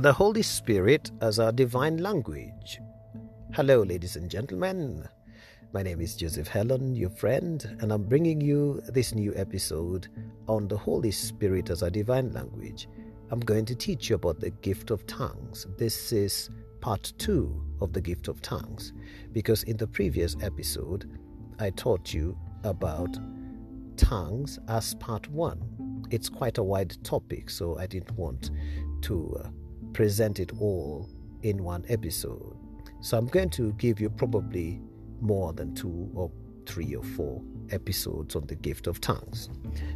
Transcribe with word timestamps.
the 0.00 0.12
Holy 0.12 0.42
Spirit 0.42 1.12
as 1.20 1.38
our 1.38 1.52
divine 1.52 1.98
language. 1.98 2.80
Hello, 3.52 3.82
ladies 3.82 4.16
and 4.16 4.28
gentlemen. 4.28 5.08
My 5.72 5.84
name 5.84 6.00
is 6.00 6.16
Joseph 6.16 6.48
Helen, 6.48 6.96
your 6.96 7.10
friend, 7.10 7.64
and 7.80 7.92
I'm 7.92 8.02
bringing 8.02 8.40
you 8.40 8.82
this 8.88 9.14
new 9.14 9.32
episode 9.36 10.08
on 10.48 10.66
the 10.66 10.76
Holy 10.76 11.12
Spirit 11.12 11.70
as 11.70 11.84
our 11.84 11.90
divine 11.90 12.32
language. 12.32 12.88
I'm 13.30 13.38
going 13.38 13.64
to 13.66 13.76
teach 13.76 14.10
you 14.10 14.16
about 14.16 14.40
the 14.40 14.50
gift 14.50 14.90
of 14.90 15.06
tongues. 15.06 15.68
This 15.78 16.10
is 16.10 16.50
part 16.80 17.12
two 17.18 17.64
of 17.80 17.92
the 17.92 18.00
gift 18.00 18.26
of 18.26 18.42
tongues 18.42 18.92
because 19.32 19.62
in 19.62 19.76
the 19.76 19.86
previous 19.86 20.34
episode, 20.42 21.08
I 21.60 21.70
taught 21.70 22.12
you 22.12 22.36
about 22.64 23.16
tongues 23.96 24.58
as 24.66 24.96
part 24.96 25.30
one. 25.30 26.06
It's 26.10 26.28
quite 26.28 26.58
a 26.58 26.64
wide 26.64 26.96
topic, 27.04 27.48
so 27.48 27.78
I 27.78 27.86
didn't 27.86 28.16
want 28.16 28.50
to 29.02 29.40
uh, 29.44 29.48
present 29.94 30.40
it 30.40 30.52
all 30.60 31.08
in 31.42 31.62
one 31.64 31.84
episode. 31.88 32.56
So 33.00 33.16
I'm 33.16 33.26
going 33.26 33.50
to 33.50 33.72
give 33.74 34.00
you 34.00 34.10
probably 34.10 34.80
more 35.20 35.52
than 35.52 35.74
two 35.74 36.10
or 36.14 36.30
three 36.66 36.94
or 36.94 37.02
four 37.02 37.42
episodes 37.70 38.36
on 38.36 38.46
the 38.46 38.54
gift 38.54 38.86
of 38.86 39.00
tongues. 39.00 39.48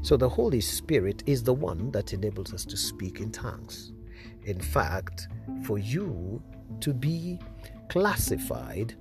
So 0.03 0.17
the 0.17 0.29
Holy 0.29 0.61
Spirit 0.61 1.23
is 1.27 1.43
the 1.43 1.55
one 1.55 1.91
that 1.93 2.13
enables 2.13 2.55
us 2.55 2.65
to 2.67 2.77
speak 2.77 3.21
in 3.21 3.31
tongues. 3.31 3.93
In 4.45 4.61
fact, 4.61 5.29
for 5.65 5.79
you 5.79 6.43
to 6.81 6.95
be 6.95 7.39
classified 7.89 8.95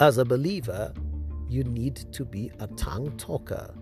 as 0.00 0.18
a 0.18 0.24
believer, 0.24 0.92
you 1.48 1.64
need 1.64 1.96
to 2.12 2.24
be 2.24 2.50
a 2.60 2.66
tongue 2.68 3.16
talker. 3.16 3.74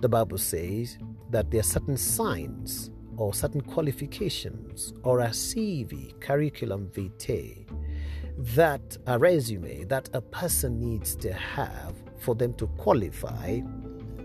The 0.00 0.08
Bible 0.08 0.38
says 0.38 0.98
that 1.30 1.50
there 1.50 1.60
are 1.60 1.64
certain 1.64 1.96
signs 1.96 2.90
or 3.22 3.32
certain 3.32 3.60
qualifications 3.60 4.94
or 5.04 5.20
a 5.20 5.28
CV, 5.28 6.18
curriculum 6.20 6.90
vitae, 6.92 7.64
that 8.36 8.98
a 9.06 9.16
resume 9.16 9.84
that 9.84 10.08
a 10.12 10.20
person 10.20 10.80
needs 10.80 11.14
to 11.14 11.32
have 11.32 11.94
for 12.18 12.34
them 12.34 12.52
to 12.54 12.66
qualify 12.78 13.60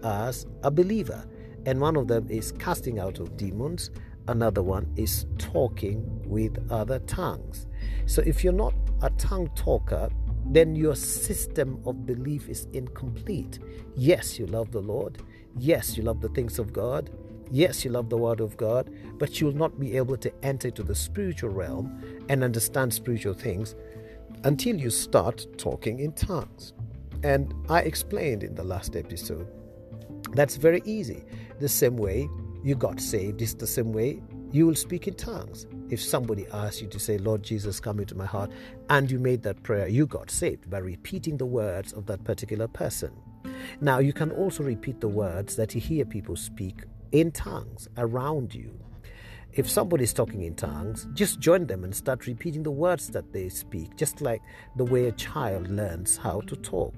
as 0.04 0.48
a 0.64 0.72
believer. 0.72 1.24
And 1.68 1.80
one 1.80 1.96
of 1.96 2.08
them 2.08 2.26
is 2.28 2.52
casting 2.54 2.98
out 2.98 3.20
of 3.20 3.38
demons, 3.38 3.92
another 4.30 4.64
one 4.64 4.92
is 4.96 5.28
talking 5.38 6.04
with 6.26 6.58
other 6.72 6.98
tongues. 7.00 7.68
So 8.08 8.24
if 8.26 8.44
you're 8.44 8.52
not 8.52 8.74
a 9.04 9.12
tongue 9.12 9.52
talker, 9.54 10.10
then 10.48 10.76
your 10.76 10.96
system 10.96 11.84
of 11.86 12.08
belief 12.08 12.50
is 12.50 12.68
incomplete. 12.74 13.60
Yes, 13.96 14.40
you 14.40 14.48
love 14.48 14.72
the 14.72 14.82
Lord. 14.82 15.20
Yes, 15.56 15.96
you 15.98 16.02
love 16.02 16.20
the 16.20 16.30
things 16.30 16.58
of 16.58 16.74
God. 16.74 17.12
Yes, 17.52 17.86
you 17.86 17.92
love 17.92 18.10
the 18.10 18.18
Word 18.18 18.40
of 18.40 18.58
God, 18.58 18.90
but 19.18 19.40
you'll 19.40 19.54
not 19.54 19.80
be 19.80 19.96
able 19.98 20.18
to 20.18 20.32
enter 20.44 20.68
into 20.68 20.84
the 20.84 20.96
spiritual 20.96 21.50
realm 21.52 22.26
and 22.30 22.44
understand 22.44 22.94
spiritual 22.94 23.34
things 23.34 23.76
until 24.44 24.76
you 24.76 24.90
start 24.90 25.46
talking 25.58 26.00
in 26.00 26.12
tongues. 26.14 26.74
And 27.24 27.54
I 27.70 27.82
explained 27.82 28.44
in 28.44 28.56
the 28.56 28.64
last 28.64 28.96
episode 28.96 29.48
that's 30.34 30.58
very 30.58 30.82
easy. 30.86 31.24
The 31.60 31.70
same 31.70 31.98
way 31.98 32.30
you 32.64 32.76
got 32.76 33.00
saved 33.00 33.42
is 33.42 33.56
the 33.56 33.68
same 33.68 33.94
way 33.94 34.22
you 34.52 34.68
will 34.68 34.76
speak 34.76 35.08
in 35.08 35.14
tongues. 35.14 35.66
If 35.90 36.02
somebody 36.02 36.48
asks 36.54 36.82
you 36.82 36.88
to 36.88 37.00
say, 37.00 37.18
Lord 37.18 37.44
Jesus, 37.44 37.80
come 37.80 38.00
into 38.00 38.16
my 38.16 38.26
heart, 38.26 38.52
and 38.90 39.10
you 39.10 39.20
made 39.20 39.42
that 39.44 39.64
prayer, 39.64 39.88
you 39.88 40.06
got 40.06 40.30
saved 40.30 40.70
by 40.70 40.80
repeating 40.80 41.38
the 41.38 41.46
words 41.46 41.94
of 41.94 42.06
that 42.08 42.24
particular 42.24 42.68
person. 42.68 43.12
Now, 43.82 44.00
you 44.00 44.14
can 44.14 44.32
also 44.32 44.64
repeat 44.64 45.00
the 45.00 45.08
words 45.08 45.56
that 45.56 45.74
you 45.74 45.82
hear 45.82 46.06
people 46.06 46.36
speak 46.36 46.84
in 47.12 47.32
tongues 47.32 47.88
around 47.98 48.54
you. 48.54 48.78
If 49.54 49.70
somebody 49.70 50.04
is 50.04 50.14
talking 50.14 50.44
in 50.44 50.56
tongues, 50.56 51.08
just 51.14 51.40
join 51.40 51.66
them 51.66 51.84
and 51.84 51.96
start 51.96 52.28
repeating 52.28 52.64
the 52.64 52.72
words 52.72 53.10
that 53.10 53.34
they 53.34 53.50
speak, 53.50 53.96
just 53.96 54.22
like 54.22 54.42
the 54.76 54.86
way 54.86 55.08
a 55.08 55.12
child 55.14 55.70
learns 55.70 56.18
how 56.18 56.42
to 56.42 56.56
talk. 56.56 56.94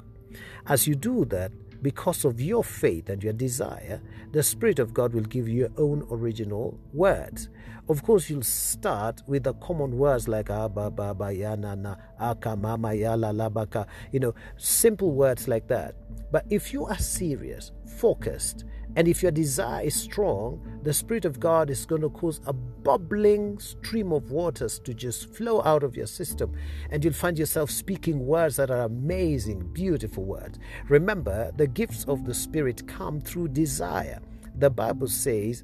As 0.67 0.85
you 0.85 0.95
do 0.95 1.25
that, 1.25 1.51
because 1.81 2.25
of 2.25 2.41
your 2.41 2.63
faith 2.63 3.09
and 3.09 3.23
your 3.23 3.33
desire, 3.33 4.01
the 4.33 4.43
Spirit 4.43 4.79
of 4.79 4.93
God 4.93 5.13
will 5.13 5.23
give 5.23 5.47
you 5.47 5.59
your 5.61 5.71
own 5.77 6.05
original 6.11 6.77
words. 6.93 7.49
Of 7.89 8.03
course, 8.03 8.29
you'll 8.29 8.43
start 8.43 9.23
with 9.25 9.45
the 9.45 9.55
common 9.55 9.97
words 9.97 10.27
like 10.27 10.51
ah, 10.51 10.65
Abba, 10.65 10.91
Baba, 10.91 11.25
Yana, 11.25 11.75
Na, 11.75 11.95
Aka, 12.19 12.51
ah, 12.51 12.55
Mama, 12.55 12.89
Yala, 12.89 13.33
Labaka, 13.33 13.87
you 14.11 14.19
know, 14.19 14.35
simple 14.57 15.11
words 15.11 15.47
like 15.47 15.67
that. 15.69 15.95
But 16.31 16.45
if 16.51 16.71
you 16.71 16.85
are 16.85 16.99
serious, 16.99 17.71
focused, 17.97 18.65
and 18.95 19.07
if 19.07 19.23
your 19.23 19.31
desire 19.31 19.85
is 19.85 19.95
strong, 19.95 20.61
the 20.83 20.93
Spirit 20.93 21.25
of 21.25 21.39
God 21.39 21.71
is 21.71 21.87
going 21.87 22.03
to 22.03 22.09
cause 22.11 22.41
a 22.45 22.53
bubbling 22.53 23.57
stream 23.57 24.11
of 24.11 24.29
waters 24.29 24.77
to 24.81 24.93
just 24.93 25.35
flow 25.35 25.63
out 25.63 25.81
of 25.81 25.95
your 25.95 26.07
system. 26.07 26.53
And 26.91 27.03
you'll 27.03 27.13
find 27.13 27.39
yourself 27.39 27.71
speaking 27.71 28.27
words 28.27 28.57
that 28.57 28.69
are 28.69 28.81
amazing, 28.81 29.67
beautiful 29.73 30.25
words. 30.25 30.59
Remember, 30.89 31.51
the 31.57 31.65
gifts 31.65 32.05
of 32.05 32.25
the 32.25 32.35
Spirit 32.35 32.87
come 32.87 33.19
through 33.19 33.47
desire. 33.47 34.19
The 34.55 34.69
Bible 34.69 35.07
says, 35.07 35.63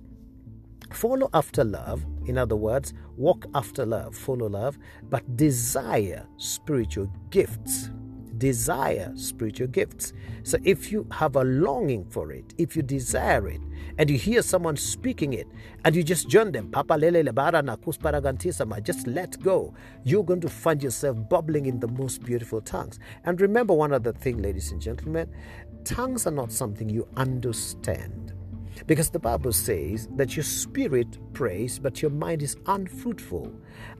follow 0.91 1.29
after 1.31 1.63
love. 1.63 2.03
In 2.25 2.37
other 2.37 2.55
words, 2.55 2.93
walk 3.17 3.45
after 3.53 3.85
love, 3.85 4.15
follow 4.15 4.47
love, 4.47 4.77
but 5.09 5.37
desire 5.37 6.25
spiritual 6.37 7.11
gifts 7.29 7.89
desire 8.37 9.11
spiritual 9.15 9.67
gifts. 9.67 10.13
So 10.43 10.57
if 10.63 10.91
you 10.91 11.07
have 11.11 11.35
a 11.35 11.43
longing 11.43 12.05
for 12.05 12.31
it, 12.31 12.53
if 12.57 12.75
you 12.75 12.81
desire 12.81 13.47
it, 13.47 13.61
and 13.97 14.09
you 14.09 14.17
hear 14.17 14.41
someone 14.41 14.75
speaking 14.75 15.33
it, 15.33 15.47
and 15.83 15.95
you 15.95 16.03
just 16.03 16.27
join 16.29 16.51
them, 16.51 16.69
Papa 16.69 16.93
Lele 16.93 17.23
Lebara 17.23 17.63
Nakusparagantisama, 17.63 18.83
just 18.83 19.07
let 19.07 19.41
go, 19.41 19.73
you're 20.03 20.23
going 20.23 20.41
to 20.41 20.49
find 20.49 20.83
yourself 20.83 21.17
bubbling 21.29 21.65
in 21.65 21.79
the 21.79 21.87
most 21.87 22.23
beautiful 22.23 22.61
tongues. 22.61 22.99
And 23.23 23.39
remember 23.39 23.73
one 23.73 23.93
other 23.93 24.11
thing, 24.11 24.41
ladies 24.41 24.71
and 24.71 24.81
gentlemen 24.81 25.31
tongues 25.83 26.25
are 26.25 26.31
not 26.31 26.51
something 26.51 26.89
you 26.89 27.07
understand. 27.15 28.34
Because 28.87 29.09
the 29.09 29.19
Bible 29.19 29.53
says 29.53 30.07
that 30.15 30.35
your 30.35 30.43
spirit 30.43 31.17
prays, 31.33 31.79
but 31.79 32.01
your 32.01 32.11
mind 32.11 32.41
is 32.43 32.57
unfruitful 32.67 33.51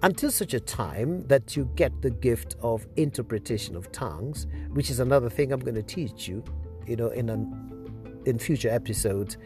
until 0.03 0.31
such 0.31 0.53
a 0.53 0.59
time 0.59 1.25
that 1.28 1.56
you 1.56 1.69
get 1.75 2.02
the 2.02 2.09
gift 2.09 2.56
of 2.62 2.86
interpretation 2.96 3.75
of 3.75 3.91
tongues, 3.91 4.47
which 4.72 4.90
is 4.90 5.00
another 5.00 5.30
thing 5.30 5.52
I'm 5.52 5.59
going 5.59 5.75
to 5.75 5.84
teach 5.84 6.28
you, 6.28 6.44
you 6.86 6.96
know, 6.96 7.08
in 7.08 7.30
an, 7.30 8.22
in 8.25 8.38
future 8.38 8.69
episodes. 8.69 9.38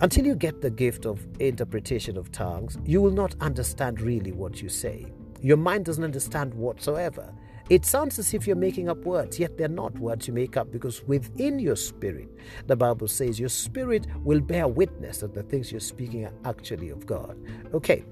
Until 0.00 0.26
you 0.26 0.34
get 0.34 0.62
the 0.62 0.70
gift 0.70 1.06
of 1.06 1.26
interpretation 1.38 2.16
of 2.16 2.32
tongues, 2.32 2.78
you 2.84 3.00
will 3.00 3.12
not 3.12 3.36
understand 3.40 4.00
really 4.00 4.32
what 4.32 4.60
you 4.60 4.68
say. 4.68 5.06
Your 5.40 5.56
mind 5.56 5.84
doesn't 5.84 6.02
understand 6.02 6.54
whatsoever. 6.54 7.32
It 7.70 7.84
sounds 7.84 8.18
as 8.18 8.34
if 8.34 8.46
you're 8.46 8.56
making 8.56 8.88
up 8.88 8.98
words, 8.98 9.38
yet 9.38 9.56
they're 9.56 9.68
not 9.68 9.98
words 9.98 10.26
you 10.26 10.34
make 10.34 10.56
up 10.56 10.70
because 10.70 11.02
within 11.04 11.58
your 11.58 11.76
spirit, 11.76 12.28
the 12.66 12.76
Bible 12.76 13.08
says 13.08 13.38
your 13.38 13.48
spirit 13.48 14.06
will 14.24 14.40
bear 14.40 14.68
witness 14.68 15.18
that 15.18 15.34
the 15.34 15.42
things 15.42 15.70
you're 15.70 15.80
speaking 15.80 16.24
are 16.24 16.32
actually 16.44 16.90
of 16.90 17.06
God. 17.06 17.38
Okay, 17.72 18.04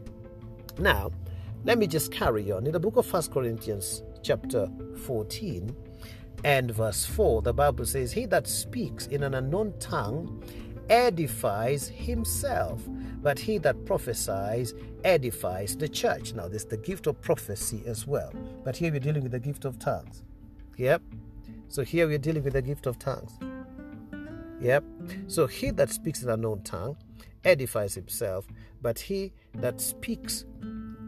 now 0.78 1.10
let 1.64 1.78
me 1.78 1.86
just 1.86 2.12
carry 2.12 2.50
on. 2.52 2.66
In 2.66 2.72
the 2.72 2.80
book 2.80 2.96
of 2.96 3.06
First 3.06 3.32
Corinthians, 3.32 4.02
chapter 4.22 4.68
14 5.04 5.74
and 6.44 6.70
verse 6.70 7.04
4, 7.04 7.42
the 7.42 7.52
Bible 7.52 7.84
says, 7.84 8.12
He 8.12 8.26
that 8.26 8.46
speaks 8.46 9.06
in 9.08 9.22
an 9.22 9.34
unknown 9.34 9.74
tongue 9.78 10.42
edifies 10.90 11.88
himself, 11.88 12.82
but 13.22 13.38
he 13.38 13.58
that 13.58 13.84
prophesies 13.84 14.74
edifies 15.04 15.76
the 15.76 15.88
church. 15.88 16.34
Now, 16.34 16.48
there's 16.48 16.64
the 16.64 16.76
gift 16.76 17.06
of 17.06 17.20
prophecy 17.20 17.82
as 17.86 18.06
well, 18.06 18.32
but 18.64 18.76
here 18.76 18.90
we're 18.90 19.00
dealing 19.00 19.22
with 19.22 19.32
the 19.32 19.40
gift 19.40 19.64
of 19.64 19.78
tongues. 19.78 20.22
Yep. 20.76 21.02
So 21.68 21.82
here 21.82 22.06
we're 22.08 22.18
dealing 22.18 22.42
with 22.42 22.54
the 22.54 22.62
gift 22.62 22.86
of 22.86 22.98
tongues. 22.98 23.38
Yep. 24.60 24.84
So 25.28 25.46
he 25.46 25.70
that 25.70 25.90
speaks 25.90 26.22
in 26.22 26.28
an 26.28 26.34
unknown 26.34 26.62
tongue 26.62 26.96
edifies 27.44 27.94
himself, 27.94 28.46
but 28.82 28.98
he 28.98 29.32
that 29.54 29.80
speaks 29.80 30.44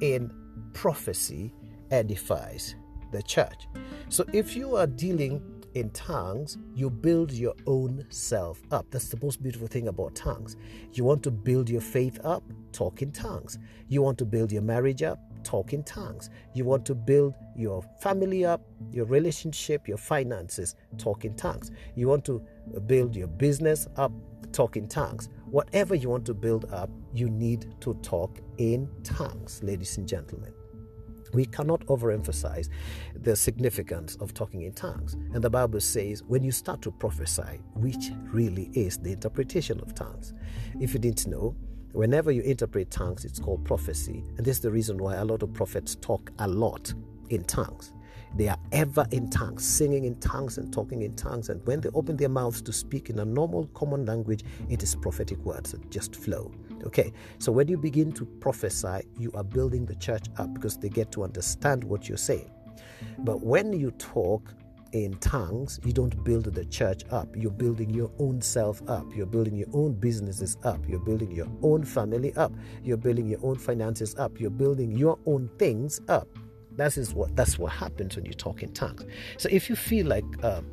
in 0.01 0.33
prophecy 0.73 1.53
edifies 1.91 2.75
the 3.13 3.23
church. 3.23 3.69
So 4.09 4.25
if 4.33 4.57
you 4.57 4.77
are 4.77 4.87
dealing 4.87 5.43
in 5.75 5.91
tongues, 5.91 6.59
you 6.75 6.91
build 6.91 7.33
your 7.33 7.55
own 7.67 8.05
self 8.11 8.61
up. 8.71 8.87
That's 8.91 9.09
the 9.09 9.19
most 9.23 9.43
beautiful 9.43 9.67
thing 9.69 9.89
about 9.89 10.15
tongues. 10.15 10.57
You 10.93 11.05
want 11.05 11.23
to 11.25 11.31
build 11.31 11.69
your 11.69 11.81
faith 11.81 12.19
up, 12.25 12.43
talk 12.73 13.03
in 13.03 13.13
tongues. 13.13 13.59
You 13.89 14.03
want 14.03 14.19
to 14.19 14.25
build 14.25 14.53
your 14.53 14.63
marriage 14.63 15.03
up, 15.03 15.19
talk 15.45 15.73
in 15.73 15.83
tongues. 15.85 16.31
You 16.55 16.65
want 16.65 16.85
to 16.87 16.95
build 16.95 17.35
your 17.57 17.83
family 18.01 18.45
up, 18.45 18.63
your 18.91 19.07
relationship, 19.07 19.89
your 19.89 19.99
finances, 19.99 20.75
talk 20.99 21.25
in 21.25 21.35
tongues. 21.35 21.71
You 21.95 22.09
want 22.09 22.25
to 22.27 22.43
build 22.87 23.17
your 23.17 23.29
business 23.29 23.87
up, 23.97 24.13
talk 24.53 24.77
in 24.77 24.89
tongues. 24.89 25.29
Whatever 25.47 25.95
you 25.95 26.09
want 26.09 26.27
to 26.27 26.35
build 26.35 26.73
up, 26.73 26.91
you 27.15 27.29
need 27.29 27.75
to 27.81 27.95
talk 28.03 28.39
in 28.59 28.89
tongues, 29.05 29.63
ladies 29.63 29.99
and 29.99 30.09
gentlemen. 30.09 30.53
We 31.33 31.47
cannot 31.47 31.81
overemphasize 31.87 32.69
the 33.15 33.35
significance 33.35 34.17
of 34.17 34.35
talking 34.35 34.63
in 34.63 34.73
tongues. 34.73 35.15
And 35.15 35.43
the 35.43 35.51
Bible 35.51 35.81
says 35.81 36.23
when 36.23 36.45
you 36.45 36.53
start 36.53 36.83
to 36.83 36.91
prophesy, 36.91 37.61
which 37.75 38.11
really 38.25 38.71
is 38.75 38.99
the 38.99 39.13
interpretation 39.13 39.81
of 39.81 39.95
tongues. 39.95 40.35
If 40.81 40.93
you 40.93 40.99
didn't 40.99 41.27
know, 41.27 41.57
Whenever 41.93 42.31
you 42.31 42.41
interpret 42.41 42.91
tongues, 42.91 43.27
it's 43.27 43.39
called 43.39 43.67
prophecy. 43.67 44.25
And 44.39 44.47
this 44.47 44.57
is 44.57 44.63
the 44.63 44.71
reason 44.71 44.97
why 44.97 45.17
a 45.17 45.25
lot 45.27 45.43
of 45.43 45.53
prophets 45.53 45.95
talk 45.97 46.31
a 46.39 46.49
lot 46.49 46.95
in 47.29 47.45
tongues. 47.45 47.93
They 48.35 48.49
are 48.49 48.57
ever 48.73 49.07
in 49.11 49.29
tongues, 49.29 49.63
singing 49.67 50.05
in 50.05 50.15
tongues 50.15 50.57
and 50.57 50.73
talking 50.73 51.03
in 51.03 51.15
tongues. 51.17 51.51
And 51.51 51.65
when 51.67 51.83
they 51.83 51.91
open 51.91 52.17
their 52.17 52.31
mouths 52.31 52.63
to 52.63 52.73
speak 52.73 53.11
in 53.11 53.19
a 53.19 53.27
normal, 53.27 53.67
common 53.75 54.07
language, 54.07 54.43
it 54.71 54.83
is 54.83 54.95
prophetic 54.95 55.39
words 55.45 55.73
that 55.73 55.91
just 55.91 56.17
flow. 56.17 56.51
Okay, 56.85 57.13
so 57.39 57.53
when 57.53 57.69
you 57.69 57.77
begin 57.77 58.13
to 58.13 58.25
prophesy, 58.25 59.03
you 59.19 59.31
are 59.35 59.45
building 59.45 59.87
the 59.87 59.95
church 59.97 60.25
up 60.39 60.53
because 60.55 60.77
they 60.77 60.89
get 60.89 61.13
to 61.13 61.23
understand 61.23 61.85
what 61.85 62.09
you're 62.09 62.19
saying. 62.19 62.51
But 63.19 63.43
when 63.43 63.73
you 63.73 63.91
talk 63.93 64.55
in 64.93 65.15
tongues, 65.19 65.81
you 65.85 65.93
don't 65.93 66.23
build 66.23 66.45
the 66.45 66.65
church 66.67 67.03
up. 67.11 67.35
You're 67.35 67.51
building 67.51 67.91
your 67.91 68.11
own 68.19 68.41
self 68.41 68.83
up. 68.89 69.07
You're 69.15 69.27
building 69.27 69.57
your 69.57 69.69
own 69.73 69.95
businesses 69.95 70.57
up. 70.65 70.87
You're 70.87 71.01
building 71.01 71.31
your 71.31 71.49
own 71.63 71.85
family 71.85 72.35
up. 72.35 72.53
You're 72.83 72.99
building 72.99 73.27
your 73.27 73.41
own 73.43 73.57
finances 73.57 74.15
up. 74.17 74.39
You're 74.39 74.51
building 74.51 74.93
your 74.93 75.19
own 75.27 75.49
things 75.59 76.01
up. 76.09 76.29
That 76.77 76.97
is 76.97 77.15
what 77.15 77.35
that's 77.37 77.59
what 77.59 77.73
happens 77.73 78.17
when 78.17 78.25
you 78.25 78.33
talk 78.33 78.63
in 78.63 78.73
tongues. 78.73 79.05
So 79.39 79.49
if 79.51 79.69
you 79.69 79.77
feel 79.77 80.07
like 80.07 80.25
um, 80.45 80.71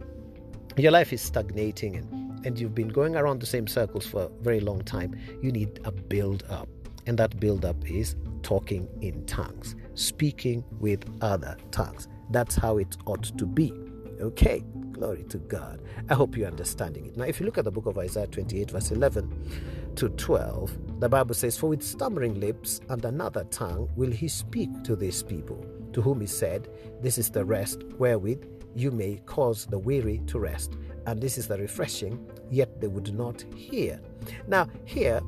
your 0.78 0.92
life 0.92 1.12
is 1.12 1.22
stagnating 1.22 1.96
and, 1.96 2.29
and 2.44 2.60
you've 2.60 2.76
been 2.76 2.90
going 2.90 3.16
around 3.16 3.42
the 3.42 3.46
same 3.46 3.68
circles 3.68 4.06
for 4.06 4.24
a 4.24 4.30
very 4.42 4.60
long 4.60 4.82
time, 4.82 5.16
you 5.42 5.52
need 5.52 5.80
a 5.84 5.92
build 5.92 6.44
up. 6.50 6.68
And 7.08 7.18
that 7.18 7.40
build 7.40 7.66
up 7.66 7.90
is 7.90 8.16
talking 8.44 8.88
in 9.02 9.26
tongues, 9.26 9.76
speaking 9.96 10.64
with 10.80 11.04
other 11.22 11.58
tongues. 11.72 12.08
That's 12.32 12.56
how 12.56 12.78
it 12.78 12.98
ought 13.06 13.24
to 13.38 13.46
be. 13.46 13.74
Okay, 14.22 14.64
glory 14.92 15.24
to 15.30 15.38
God. 15.38 15.82
I 16.10 16.14
hope 16.14 16.36
you're 16.36 16.48
understanding 16.48 17.06
it. 17.06 17.18
Now, 17.18 17.24
if 17.24 17.40
you 17.40 17.46
look 17.46 17.58
at 17.58 17.64
the 17.64 17.72
book 17.72 17.86
of 17.86 17.98
Isaiah 17.98 18.28
28, 18.28 18.72
verse 18.72 18.92
11 18.92 19.94
to 19.96 20.10
12, 20.10 21.00
the 21.00 21.10
Bible 21.10 21.34
says, 21.34 21.58
For 21.58 21.70
with 21.70 21.82
stammering 21.82 22.40
lips 22.40 22.82
and 22.90 23.04
another 23.06 23.46
tongue 23.46 23.90
will 23.96 24.12
he 24.12 24.28
speak 24.28 24.70
to 24.84 24.96
these 24.96 25.24
people 25.24 25.66
to 25.94 26.02
whom 26.02 26.22
he 26.22 26.28
said, 26.28 26.68
This 27.02 27.18
is 27.18 27.30
the 27.30 27.46
rest 27.46 27.84
wherewith 27.98 28.44
you 28.76 28.92
may 28.92 29.22
cause 29.26 29.66
the 29.66 29.80
weary 29.80 30.22
to 30.28 30.40
rest, 30.40 30.74
and 31.10 31.22
this 31.22 31.38
is 31.38 31.48
the 31.48 31.58
refreshing, 31.58 32.26
yet 32.52 32.80
they 32.80 32.88
would 32.88 33.14
not 33.14 33.44
hear. 33.56 34.00
Now, 34.48 34.68
here, 34.86 35.22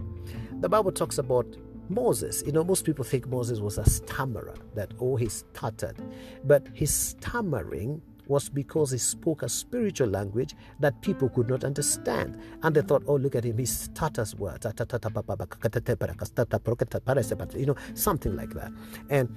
the 0.60 0.70
Bible 0.70 0.92
talks 0.92 1.18
about 1.18 1.48
Moses. 1.90 2.44
You 2.46 2.52
know, 2.52 2.64
most 2.64 2.86
people 2.86 3.04
think 3.04 3.28
Moses 3.28 3.60
was 3.60 3.78
a 3.78 3.90
stammerer, 3.90 4.56
that, 4.76 4.94
oh, 5.00 5.16
he 5.16 5.28
stuttered. 5.28 5.98
But 6.44 6.68
his 6.74 6.94
stammering 6.94 8.02
was 8.28 8.48
because 8.48 8.92
he 8.92 8.98
spoke 8.98 9.42
a 9.42 9.50
spiritual 9.50 10.08
language 10.08 10.56
that 10.80 11.02
people 11.02 11.30
could 11.30 11.50
not 11.50 11.64
understand. 11.64 12.40
And 12.64 12.76
they 12.76 12.82
thought, 12.82 13.04
oh, 13.08 13.16
look 13.16 13.36
at 13.36 13.44
him, 13.44 13.58
he 13.58 13.66
stutters 13.66 14.36
words. 14.36 14.66
You 17.56 17.66
know, 17.66 17.76
something 17.96 18.36
like 18.36 18.52
that. 18.52 18.72
And 19.10 19.36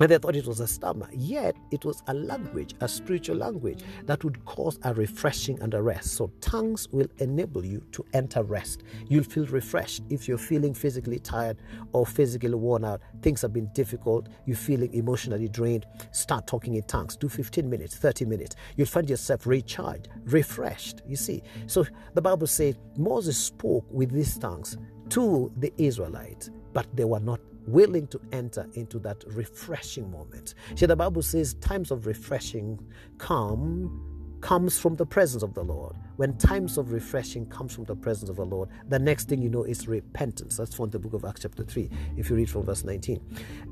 and 0.00 0.10
they 0.10 0.18
thought 0.18 0.36
it 0.36 0.46
was 0.46 0.60
a 0.60 0.66
stammer. 0.66 1.08
Yet 1.12 1.56
it 1.70 1.84
was 1.84 2.02
a 2.06 2.14
language, 2.14 2.74
a 2.80 2.88
spiritual 2.88 3.36
language 3.36 3.82
that 4.04 4.24
would 4.24 4.44
cause 4.44 4.78
a 4.82 4.94
refreshing 4.94 5.60
and 5.60 5.74
a 5.74 5.82
rest. 5.82 6.14
So 6.14 6.32
tongues 6.40 6.88
will 6.90 7.06
enable 7.18 7.64
you 7.64 7.82
to 7.92 8.04
enter 8.12 8.42
rest. 8.42 8.82
You'll 9.08 9.24
feel 9.24 9.46
refreshed 9.46 10.02
if 10.10 10.26
you're 10.26 10.38
feeling 10.38 10.74
physically 10.74 11.18
tired 11.18 11.58
or 11.92 12.06
physically 12.06 12.54
worn 12.54 12.84
out. 12.84 13.00
Things 13.20 13.42
have 13.42 13.52
been 13.52 13.70
difficult. 13.74 14.28
You're 14.46 14.56
feeling 14.56 14.92
emotionally 14.94 15.48
drained. 15.48 15.86
Start 16.10 16.46
talking 16.46 16.74
in 16.74 16.82
tongues. 16.84 17.16
Do 17.16 17.28
15 17.28 17.68
minutes, 17.68 17.96
30 17.96 18.24
minutes. 18.24 18.56
You'll 18.76 18.86
find 18.86 19.08
yourself 19.08 19.46
recharged, 19.46 20.08
refreshed. 20.24 21.02
You 21.06 21.16
see. 21.16 21.42
So 21.66 21.84
the 22.14 22.22
Bible 22.22 22.46
says 22.46 22.76
Moses 22.96 23.36
spoke 23.38 23.84
with 23.90 24.10
these 24.10 24.38
tongues 24.38 24.76
to 25.10 25.52
the 25.58 25.72
Israelites, 25.76 26.50
but 26.72 26.86
they 26.96 27.04
were 27.04 27.20
not 27.20 27.40
willing 27.66 28.06
to 28.08 28.20
enter 28.32 28.68
into 28.74 28.98
that 29.00 29.22
refreshing 29.28 30.10
moment. 30.10 30.54
See, 30.74 30.86
the 30.86 30.96
Bible 30.96 31.22
says 31.22 31.54
times 31.54 31.90
of 31.90 32.06
refreshing 32.06 32.78
come 33.18 34.08
comes 34.40 34.76
from 34.76 34.96
the 34.96 35.06
presence 35.06 35.42
of 35.42 35.54
the 35.54 35.62
Lord. 35.62 35.94
When 36.16 36.36
times 36.36 36.76
of 36.76 36.92
refreshing 36.92 37.46
comes 37.46 37.74
from 37.74 37.84
the 37.84 37.94
presence 37.94 38.28
of 38.28 38.36
the 38.36 38.44
Lord, 38.44 38.68
the 38.88 38.98
next 38.98 39.28
thing 39.28 39.40
you 39.40 39.48
know 39.48 39.62
is 39.62 39.86
repentance. 39.88 40.56
That's 40.56 40.74
from 40.74 40.90
the 40.90 40.98
book 40.98 41.14
of 41.14 41.24
Acts 41.24 41.42
chapter 41.42 41.62
3, 41.62 41.88
if 42.16 42.28
you 42.28 42.36
read 42.36 42.50
from 42.50 42.64
verse 42.64 42.84
19. 42.84 43.20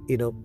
You 0.09 0.17
know, 0.17 0.45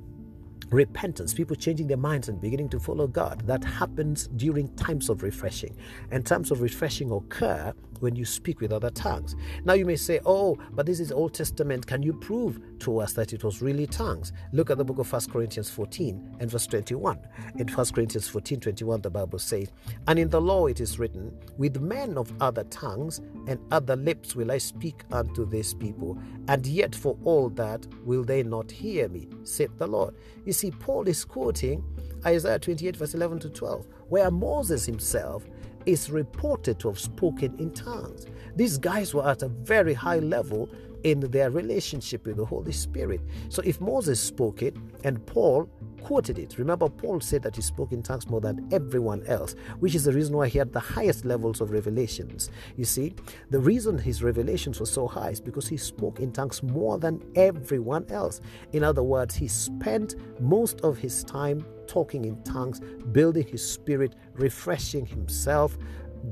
repentance, 0.70 1.34
people 1.34 1.56
changing 1.56 1.88
their 1.88 1.98
minds 1.98 2.30
and 2.30 2.42
beginning 2.42 2.70
to 2.70 2.80
follow 2.80 3.08
God. 3.08 3.42
That 3.46 3.64
happens 3.64 4.28
during 4.36 4.74
times 4.76 5.10
of 5.10 5.24
refreshing. 5.24 5.76
And 6.12 6.26
times 6.26 6.52
of 6.52 6.62
refreshing 6.62 7.12
occur 7.12 7.74
when 8.00 8.16
you 8.16 8.26
speak 8.26 8.62
with 8.62 8.72
other 8.72 8.90
tongues. 8.90 9.36
Now 9.64 9.74
you 9.74 9.86
may 9.86 9.96
say, 9.96 10.20
oh, 10.26 10.58
but 10.72 10.86
this 10.86 11.00
is 11.00 11.12
Old 11.12 11.34
Testament. 11.34 11.86
Can 11.86 12.04
you 12.04 12.14
prove 12.14 12.60
to 12.80 13.00
us 13.00 13.14
that 13.14 13.34
it 13.34 13.44
was 13.44 13.62
really 13.62 13.88
tongues? 13.88 14.34
Look 14.52 14.70
at 14.70 14.78
the 14.78 14.86
book 14.86 15.00
of 15.00 15.12
1 15.12 15.22
Corinthians 15.32 15.70
14 15.70 16.38
and 16.40 16.52
verse 16.52 16.68
21. 16.68 17.20
In 17.58 17.68
1 17.68 17.86
Corinthians 17.94 18.28
14 18.28 18.60
21, 18.60 19.02
the 19.02 19.10
Bible 19.10 19.40
says, 19.40 19.72
And 20.08 20.20
in 20.20 20.30
the 20.30 20.42
law 20.42 20.68
it 20.68 20.80
is 20.80 21.00
written, 21.00 21.36
With 21.58 21.80
men 21.82 22.18
of 22.18 22.32
other 22.42 22.64
tongues 22.66 23.22
and 23.48 23.60
other 23.72 23.96
lips 23.96 24.36
will 24.36 24.52
I 24.52 24.58
speak 24.58 25.04
unto 25.12 25.46
this 25.46 25.74
people, 25.74 26.18
and 26.48 26.66
yet 26.66 26.96
for 26.96 27.18
all 27.24 27.50
that 27.52 27.88
will 28.04 28.24
they 28.24 28.44
not 28.44 28.72
hear 28.72 29.08
me, 29.10 29.28
saith 29.48 29.78
the 29.78 29.88
Lord. 29.88 30.16
You 30.46 30.54
see, 30.54 30.72
Paul 30.72 31.08
is 31.08 31.24
quoting 31.24 31.84
Isaiah 32.26 32.60
28, 32.60 32.96
verse 32.96 33.14
11 33.14 33.40
to 33.40 33.50
12, 33.50 33.88
where 34.10 34.32
Moses 34.32 34.86
himself 34.86 35.44
is 35.86 36.10
reported 36.10 36.80
to 36.80 36.88
have 36.88 37.00
spoken 37.00 37.56
in 37.60 37.72
tongues. 37.72 38.26
These 38.56 38.78
guys 38.78 39.14
were 39.14 39.28
at 39.28 39.44
a 39.44 39.48
very 39.48 39.94
high 39.94 40.20
level 40.20 40.70
in 41.06 41.20
their 41.20 41.52
relationship 41.52 42.26
with 42.26 42.36
the 42.38 42.46
Holy 42.46 42.72
Spirit. 42.72 43.22
So 43.50 43.62
if 43.64 43.80
Moses 43.80 44.20
spoke 44.20 44.64
it 44.64 44.76
and 45.04 45.24
Paul 45.28 45.70
quoted 46.02 46.40
it, 46.40 46.58
remember 46.58 46.90
Paul 46.90 47.22
said 47.22 47.44
that 47.44 47.56
he 47.56 47.62
spoke 47.62 47.92
in 47.92 48.02
tongues 48.02 48.28
more 48.28 48.42
than 48.42 48.68
everyone 48.72 49.24
else, 49.28 49.54
which 49.80 49.94
is 49.94 50.06
the 50.06 50.12
reason 50.12 50.36
why 50.36 50.48
he 50.48 50.58
had 50.58 50.74
the 50.74 50.80
highest 50.80 51.24
levels 51.24 51.62
of 51.62 51.70
revelations. 51.70 52.50
You 52.76 52.86
see, 52.86 53.14
the 53.52 53.60
reason 53.60 54.00
his 54.00 54.24
revelations 54.24 54.80
were 54.80 54.88
so 54.88 55.08
high 55.08 55.30
is 55.30 55.40
because 55.40 55.68
he 55.68 55.78
spoke 55.78 56.20
in 56.22 56.32
tongues 56.32 56.64
more 56.64 56.98
than 56.98 57.22
everyone 57.36 58.08
else. 58.10 58.42
In 58.74 58.84
other 58.84 59.04
words, 59.04 59.36
he 59.36 59.48
spent 59.48 60.16
most 60.42 60.82
of 60.82 60.98
his 60.98 61.24
time 61.24 61.64
talking 61.86 62.26
in 62.26 62.42
tongues, 62.42 62.82
building 63.12 63.46
his 63.46 63.64
spirit, 63.64 64.16
refreshing 64.34 65.06
himself, 65.06 65.78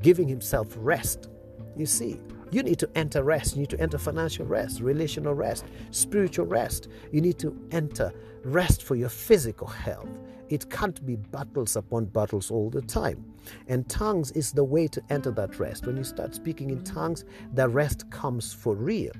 giving 0.01 0.27
himself 0.27 0.73
rest. 0.79 1.29
You 1.75 1.85
see, 1.85 2.19
you 2.53 2.63
need 2.63 2.79
to 2.79 2.89
enter 2.95 3.23
rest. 3.23 3.55
You 3.55 3.61
need 3.61 3.69
to 3.71 3.79
enter 3.79 3.97
financial 3.97 4.45
rest, 4.45 4.79
relational 4.81 5.33
rest, 5.33 5.65
spiritual 5.91 6.45
rest. 6.45 6.87
You 7.11 7.21
need 7.21 7.39
to 7.39 7.57
enter 7.71 8.13
rest 8.43 8.83
for 8.83 8.95
your 8.95 9.09
physical 9.09 9.67
health. 9.67 10.19
It 10.49 10.69
can't 10.69 11.03
be 11.05 11.15
battles 11.15 11.75
upon 11.75 12.05
battles 12.05 12.51
all 12.51 12.69
the 12.69 12.81
time. 12.81 13.25
And 13.67 13.89
tongues 13.89 14.31
is 14.31 14.51
the 14.51 14.63
way 14.63 14.87
to 14.87 15.01
enter 15.09 15.31
that 15.31 15.57
rest. 15.57 15.87
When 15.87 15.97
you 15.97 16.03
start 16.03 16.35
speaking 16.35 16.69
in 16.69 16.83
tongues, 16.83 17.25
the 17.53 17.67
rest 17.67 18.09
comes 18.11 18.53
for 18.53 18.75
real. 18.75 19.13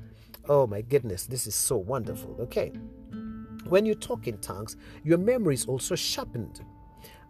Oh 0.48 0.68
my 0.68 0.82
goodness, 0.82 1.26
this 1.26 1.48
is 1.48 1.56
so 1.56 1.78
wonderful. 1.78 2.36
Okay. 2.40 2.72
When 3.68 3.86
you 3.86 3.96
talk 3.96 4.28
in 4.28 4.38
tongues, 4.40 4.76
your 5.04 5.18
memory 5.18 5.56
is 5.56 5.66
also 5.66 5.96
sharpened. 5.96 6.62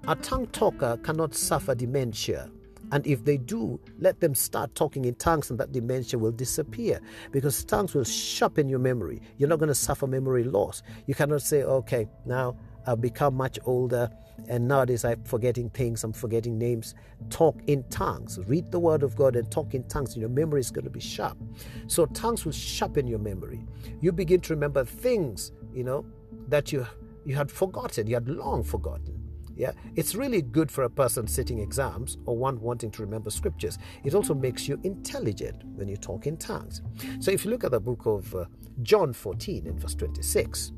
A 0.07 0.15
tongue 0.15 0.47
talker 0.47 0.97
cannot 1.03 1.33
suffer 1.33 1.75
dementia. 1.75 2.49
And 2.93 3.07
if 3.07 3.25
they 3.25 3.37
do, 3.37 3.79
let 3.97 4.19
them 4.19 4.35
start 4.35 4.75
talking 4.75 5.05
in 5.05 5.15
tongues 5.15 5.49
and 5.49 5.59
that 5.59 5.71
dementia 5.71 6.19
will 6.19 6.31
disappear 6.31 7.01
because 7.31 7.65
tongues 7.65 7.95
will 7.95 8.03
sharpen 8.03 8.69
your 8.69 8.77
memory. 8.77 9.19
You're 9.37 9.49
not 9.49 9.57
going 9.57 9.69
to 9.69 9.75
suffer 9.75 10.05
memory 10.05 10.43
loss. 10.43 10.83
You 11.07 11.15
cannot 11.15 11.41
say, 11.41 11.63
okay, 11.63 12.07
now 12.27 12.55
I've 12.85 13.01
become 13.01 13.33
much 13.33 13.57
older 13.65 14.11
and 14.47 14.67
nowadays 14.67 15.05
I'm 15.05 15.23
forgetting 15.23 15.71
things, 15.71 16.03
I'm 16.03 16.13
forgetting 16.13 16.59
names. 16.59 16.93
Talk 17.31 17.59
in 17.65 17.83
tongues. 17.89 18.37
Read 18.45 18.71
the 18.71 18.77
word 18.77 19.01
of 19.01 19.15
God 19.15 19.35
and 19.35 19.49
talk 19.49 19.73
in 19.73 19.85
tongues. 19.85 20.15
Your 20.15 20.29
memory 20.29 20.59
is 20.59 20.69
going 20.69 20.85
to 20.85 20.91
be 20.91 20.99
sharp. 20.99 21.39
So 21.87 22.05
tongues 22.05 22.45
will 22.45 22.51
sharpen 22.51 23.07
your 23.07 23.17
memory. 23.17 23.65
You 24.01 24.11
begin 24.11 24.39
to 24.41 24.53
remember 24.53 24.85
things, 24.85 25.51
you 25.73 25.83
know, 25.83 26.05
that 26.47 26.71
you 26.71 26.85
you 27.25 27.35
had 27.35 27.49
forgotten, 27.49 28.05
you 28.05 28.13
had 28.13 28.27
long 28.27 28.63
forgotten. 28.63 29.22
Yeah, 29.55 29.73
it's 29.95 30.15
really 30.15 30.41
good 30.41 30.71
for 30.71 30.83
a 30.83 30.89
person 30.89 31.27
sitting 31.27 31.59
exams 31.59 32.17
or 32.25 32.35
one 32.37 32.59
wanting 32.59 32.91
to 32.91 33.01
remember 33.01 33.29
scriptures. 33.29 33.77
It 34.03 34.15
also 34.15 34.33
makes 34.33 34.67
you 34.67 34.79
intelligent 34.83 35.63
when 35.75 35.87
you 35.87 35.97
talk 35.97 36.27
in 36.27 36.37
tongues. 36.37 36.81
So 37.19 37.31
if 37.31 37.45
you 37.45 37.51
look 37.51 37.63
at 37.63 37.71
the 37.71 37.79
book 37.79 38.05
of 38.05 38.33
uh, 38.35 38.45
John 38.81 39.13
14 39.13 39.67
and 39.67 39.79
verse 39.79 39.95
26, 39.95 40.71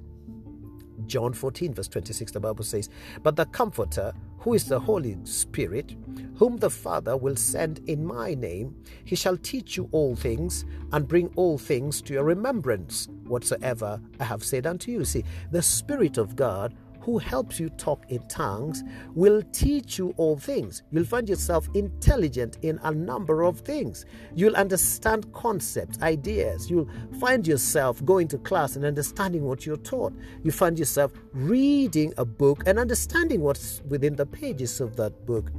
John 1.08 1.34
14, 1.34 1.74
verse 1.74 1.88
26, 1.88 2.32
the 2.32 2.39
Bible 2.39 2.63
says, 2.63 2.89
But 3.22 3.36
the 3.36 3.46
Comforter, 3.46 4.13
who 4.39 4.53
is 4.53 4.65
the 4.65 4.79
Holy 4.79 5.17
Spirit, 5.24 5.96
whom 6.36 6.58
the 6.58 6.70
Father 6.70 7.17
will 7.17 7.36
send 7.36 7.79
in 7.88 8.05
my 8.05 8.34
name, 8.34 8.75
he 9.03 9.15
shall 9.15 9.38
teach 9.38 9.77
you 9.77 9.89
all 9.91 10.15
things 10.15 10.65
and 10.91 11.08
bring 11.08 11.29
all 11.36 11.58
things 11.58 12.01
to 12.03 12.13
your 12.13 12.24
remembrance, 12.24 13.08
whatsoever 13.25 14.01
I 14.20 14.24
have 14.24 14.44
said 14.44 14.65
unto 14.65 14.91
you. 14.91 15.05
See, 15.05 15.24
the 15.51 15.62
Spirit 15.62 16.17
of 16.17 16.36
God 16.36 16.75
who 17.05 17.19
helps 17.19 17.59
you 17.59 17.69
talk 17.69 18.03
in 18.09 18.27
tongues 18.27 18.83
will 19.13 19.43
teach 19.51 20.00
you 20.00 20.13
all 20.17 20.35
things. 20.38 20.81
You'll 20.91 21.05
find 21.05 21.29
yourself 21.29 21.69
intelligent 21.75 22.57
in 22.63 22.79
a 22.83 22.91
number 22.91 23.43
of 23.43 23.59
things. 23.59 24.05
You'll 24.33 24.55
understand 24.55 25.31
concepts, 25.31 26.01
ideas. 26.01 26.67
You'll 26.67 26.89
find 27.19 27.45
yourself 27.45 28.03
going 28.05 28.27
to 28.29 28.39
class 28.39 28.75
and 28.75 28.83
understanding 28.83 29.43
what 29.43 29.67
you're 29.67 29.77
taught. 29.77 30.13
You 30.43 30.51
find 30.51 30.79
yourself 30.79 31.12
reading 31.31 32.12
a 32.17 32.25
book 32.25 32.63
and 32.65 32.79
understanding 32.79 33.41
what's 33.41 33.83
within 33.88 34.15
the 34.15 34.25
pages 34.25 34.81
of 34.81 34.95
that 34.95 35.27
book. 35.27 35.51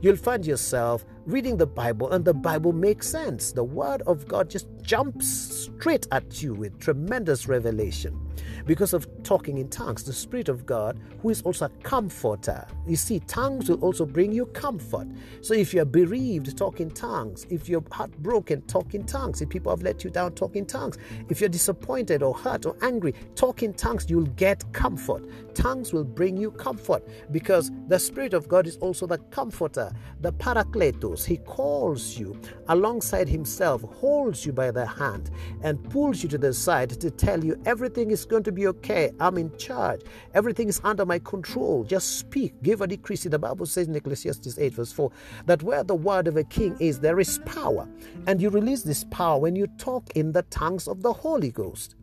You'll 0.00 0.16
find 0.16 0.46
yourself 0.46 1.04
reading 1.26 1.56
the 1.56 1.66
Bible 1.66 2.12
and 2.12 2.24
the 2.24 2.34
Bible 2.34 2.72
makes 2.72 3.08
sense. 3.08 3.52
The 3.52 3.64
Word 3.64 4.02
of 4.02 4.28
God 4.28 4.50
just 4.50 4.66
jumps 4.82 5.26
straight 5.26 6.06
at 6.12 6.42
you 6.42 6.52
with 6.52 6.78
tremendous 6.78 7.48
revelation 7.48 8.20
because 8.66 8.92
of 8.92 9.06
talking 9.22 9.58
in 9.58 9.68
tongues. 9.68 10.04
The 10.04 10.12
Spirit 10.12 10.48
of 10.48 10.66
God, 10.66 11.00
who 11.22 11.30
is 11.30 11.42
also 11.42 11.66
a 11.66 11.68
comforter. 11.82 12.66
You 12.86 12.96
see, 12.96 13.20
tongues 13.20 13.68
will 13.68 13.80
also 13.80 14.04
bring 14.04 14.32
you 14.32 14.46
comfort. 14.46 15.08
So 15.40 15.54
if 15.54 15.72
you're 15.72 15.84
bereaved, 15.84 16.56
talk 16.56 16.80
in 16.80 16.90
tongues. 16.90 17.46
If 17.48 17.68
you're 17.68 17.84
heartbroken, 17.90 18.62
talk 18.62 18.94
in 18.94 19.04
tongues. 19.04 19.40
If 19.40 19.48
people 19.48 19.72
have 19.72 19.82
let 19.82 20.04
you 20.04 20.10
down, 20.10 20.32
talk 20.32 20.56
in 20.56 20.66
tongues. 20.66 20.98
If 21.28 21.40
you're 21.40 21.48
disappointed 21.48 22.22
or 22.22 22.34
hurt 22.34 22.66
or 22.66 22.76
angry, 22.82 23.14
talk 23.34 23.62
in 23.62 23.72
tongues. 23.74 24.10
You'll 24.10 24.26
get 24.26 24.70
comfort. 24.72 25.24
Tongues 25.54 25.92
will 25.92 26.04
bring 26.04 26.36
you 26.36 26.50
comfort 26.50 27.06
because 27.30 27.70
the 27.88 27.98
Spirit 27.98 28.34
of 28.34 28.48
God 28.48 28.66
is 28.66 28.76
also 28.78 29.06
the 29.06 29.18
comforter, 29.18 29.92
the 30.20 30.32
He 31.22 31.36
calls 31.36 32.18
you 32.18 32.40
alongside 32.68 33.28
Himself, 33.28 33.82
holds 33.82 34.46
you 34.46 34.52
by 34.52 34.70
the 34.70 34.86
hand, 34.86 35.30
and 35.62 35.82
pulls 35.90 36.22
you 36.22 36.30
to 36.30 36.38
the 36.38 36.54
side 36.54 36.88
to 36.98 37.10
tell 37.10 37.44
you 37.44 37.60
everything 37.66 38.10
is 38.10 38.24
going 38.24 38.44
to 38.44 38.52
be 38.52 38.66
okay. 38.68 39.12
I'm 39.20 39.36
in 39.36 39.54
charge. 39.58 40.00
Everything 40.32 40.68
is 40.68 40.80
under 40.82 41.04
my 41.04 41.18
control. 41.18 41.84
Just 41.84 42.18
speak. 42.18 42.54
Give 42.62 42.80
a 42.80 42.86
decree. 42.86 43.16
The 43.16 43.38
Bible 43.38 43.66
says 43.66 43.86
in 43.86 43.94
Ecclesiastes 43.94 44.58
8, 44.58 44.72
verse 44.72 44.92
4, 44.92 45.10
that 45.44 45.62
where 45.62 45.84
the 45.84 45.94
word 45.94 46.26
of 46.26 46.36
a 46.36 46.44
king 46.44 46.74
is, 46.80 47.00
there 47.00 47.20
is 47.20 47.38
power. 47.44 47.86
And 48.26 48.40
you 48.40 48.48
release 48.48 48.82
this 48.82 49.04
power 49.10 49.38
when 49.38 49.54
you 49.56 49.66
talk 49.78 50.10
in 50.14 50.32
the 50.32 50.42
tongues 50.44 50.88
of 50.88 51.02
the 51.02 51.12
Holy 51.12 51.50
Ghost 51.50 51.96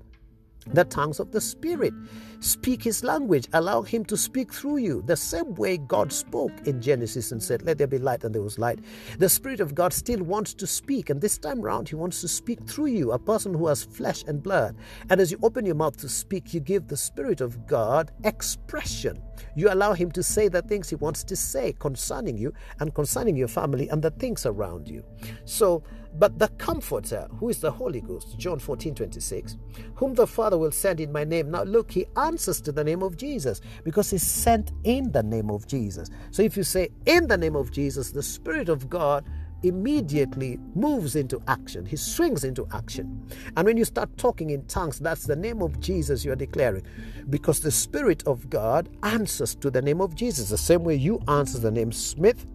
the 0.67 0.83
tongues 0.85 1.19
of 1.19 1.31
the 1.31 1.41
Spirit. 1.41 1.93
Speak 2.39 2.83
His 2.83 3.03
language. 3.03 3.47
Allow 3.53 3.81
Him 3.81 4.05
to 4.05 4.17
speak 4.17 4.53
through 4.53 4.77
you. 4.77 5.01
The 5.05 5.15
same 5.15 5.53
way 5.55 5.77
God 5.77 6.11
spoke 6.11 6.51
in 6.65 6.81
Genesis 6.81 7.31
and 7.31 7.41
said, 7.41 7.61
Let 7.63 7.77
there 7.77 7.87
be 7.87 7.97
light, 7.97 8.23
and 8.23 8.33
there 8.33 8.41
was 8.41 8.57
light. 8.57 8.79
The 9.19 9.29
Spirit 9.29 9.59
of 9.59 9.75
God 9.75 9.93
still 9.93 10.23
wants 10.23 10.53
to 10.55 10.67
speak, 10.67 11.09
and 11.09 11.21
this 11.21 11.37
time 11.37 11.61
round, 11.61 11.89
He 11.89 11.95
wants 11.95 12.21
to 12.21 12.27
speak 12.27 12.67
through 12.67 12.87
you, 12.87 13.11
a 13.11 13.19
person 13.19 13.53
who 13.53 13.67
has 13.67 13.83
flesh 13.83 14.23
and 14.27 14.41
blood. 14.41 14.75
And 15.09 15.19
as 15.21 15.31
you 15.31 15.39
open 15.43 15.65
your 15.65 15.75
mouth 15.75 15.97
to 15.97 16.09
speak, 16.09 16.53
you 16.53 16.59
give 16.59 16.87
the 16.87 16.97
Spirit 16.97 17.41
of 17.41 17.67
God 17.67 18.11
expression. 18.23 19.21
You 19.55 19.71
allow 19.71 19.93
Him 19.93 20.11
to 20.11 20.23
say 20.23 20.47
the 20.47 20.61
things 20.61 20.89
He 20.89 20.95
wants 20.95 21.23
to 21.25 21.35
say 21.35 21.73
concerning 21.79 22.37
you 22.37 22.53
and 22.79 22.93
concerning 22.93 23.35
your 23.35 23.47
family 23.47 23.89
and 23.89 24.01
the 24.01 24.11
things 24.11 24.45
around 24.45 24.87
you. 24.87 25.03
So, 25.45 25.83
but 26.13 26.39
the 26.39 26.49
Comforter, 26.49 27.27
who 27.39 27.49
is 27.49 27.59
the 27.61 27.71
Holy 27.71 28.01
Ghost, 28.01 28.37
John 28.37 28.59
14 28.59 28.95
26, 28.95 29.57
whom 29.95 30.13
the 30.13 30.27
Father 30.27 30.57
will 30.57 30.71
send 30.71 30.99
in 30.99 31.11
my 31.11 31.23
name. 31.23 31.51
Now, 31.51 31.63
look, 31.63 31.91
he 31.91 32.05
answers 32.17 32.61
to 32.61 32.71
the 32.71 32.83
name 32.83 33.03
of 33.03 33.17
Jesus 33.17 33.61
because 33.83 34.11
he's 34.11 34.25
sent 34.25 34.71
in 34.83 35.11
the 35.11 35.23
name 35.23 35.49
of 35.49 35.67
Jesus. 35.67 36.09
So, 36.31 36.43
if 36.43 36.57
you 36.57 36.63
say 36.63 36.89
in 37.05 37.27
the 37.27 37.37
name 37.37 37.55
of 37.55 37.71
Jesus, 37.71 38.11
the 38.11 38.23
Spirit 38.23 38.69
of 38.69 38.89
God 38.89 39.25
immediately 39.63 40.59
moves 40.73 41.15
into 41.15 41.41
action. 41.47 41.85
He 41.85 41.95
swings 41.95 42.43
into 42.43 42.67
action. 42.73 43.27
And 43.55 43.65
when 43.65 43.77
you 43.77 43.85
start 43.85 44.17
talking 44.17 44.49
in 44.49 44.65
tongues, 44.65 44.99
that's 44.99 45.25
the 45.25 45.35
name 45.35 45.61
of 45.61 45.79
Jesus 45.79 46.25
you 46.25 46.31
are 46.31 46.35
declaring. 46.37 46.83
Because 47.29 47.59
the 47.59 47.71
Spirit 47.71 48.23
of 48.25 48.49
God 48.49 48.89
answers 49.03 49.55
to 49.55 49.69
the 49.69 49.81
name 49.81 50.01
of 50.01 50.15
Jesus. 50.15 50.49
The 50.49 50.57
same 50.57 50.83
way 50.83 50.95
you 50.95 51.21
answer 51.27 51.59
the 51.59 51.71
name 51.71 51.91
Smith, 51.91 52.45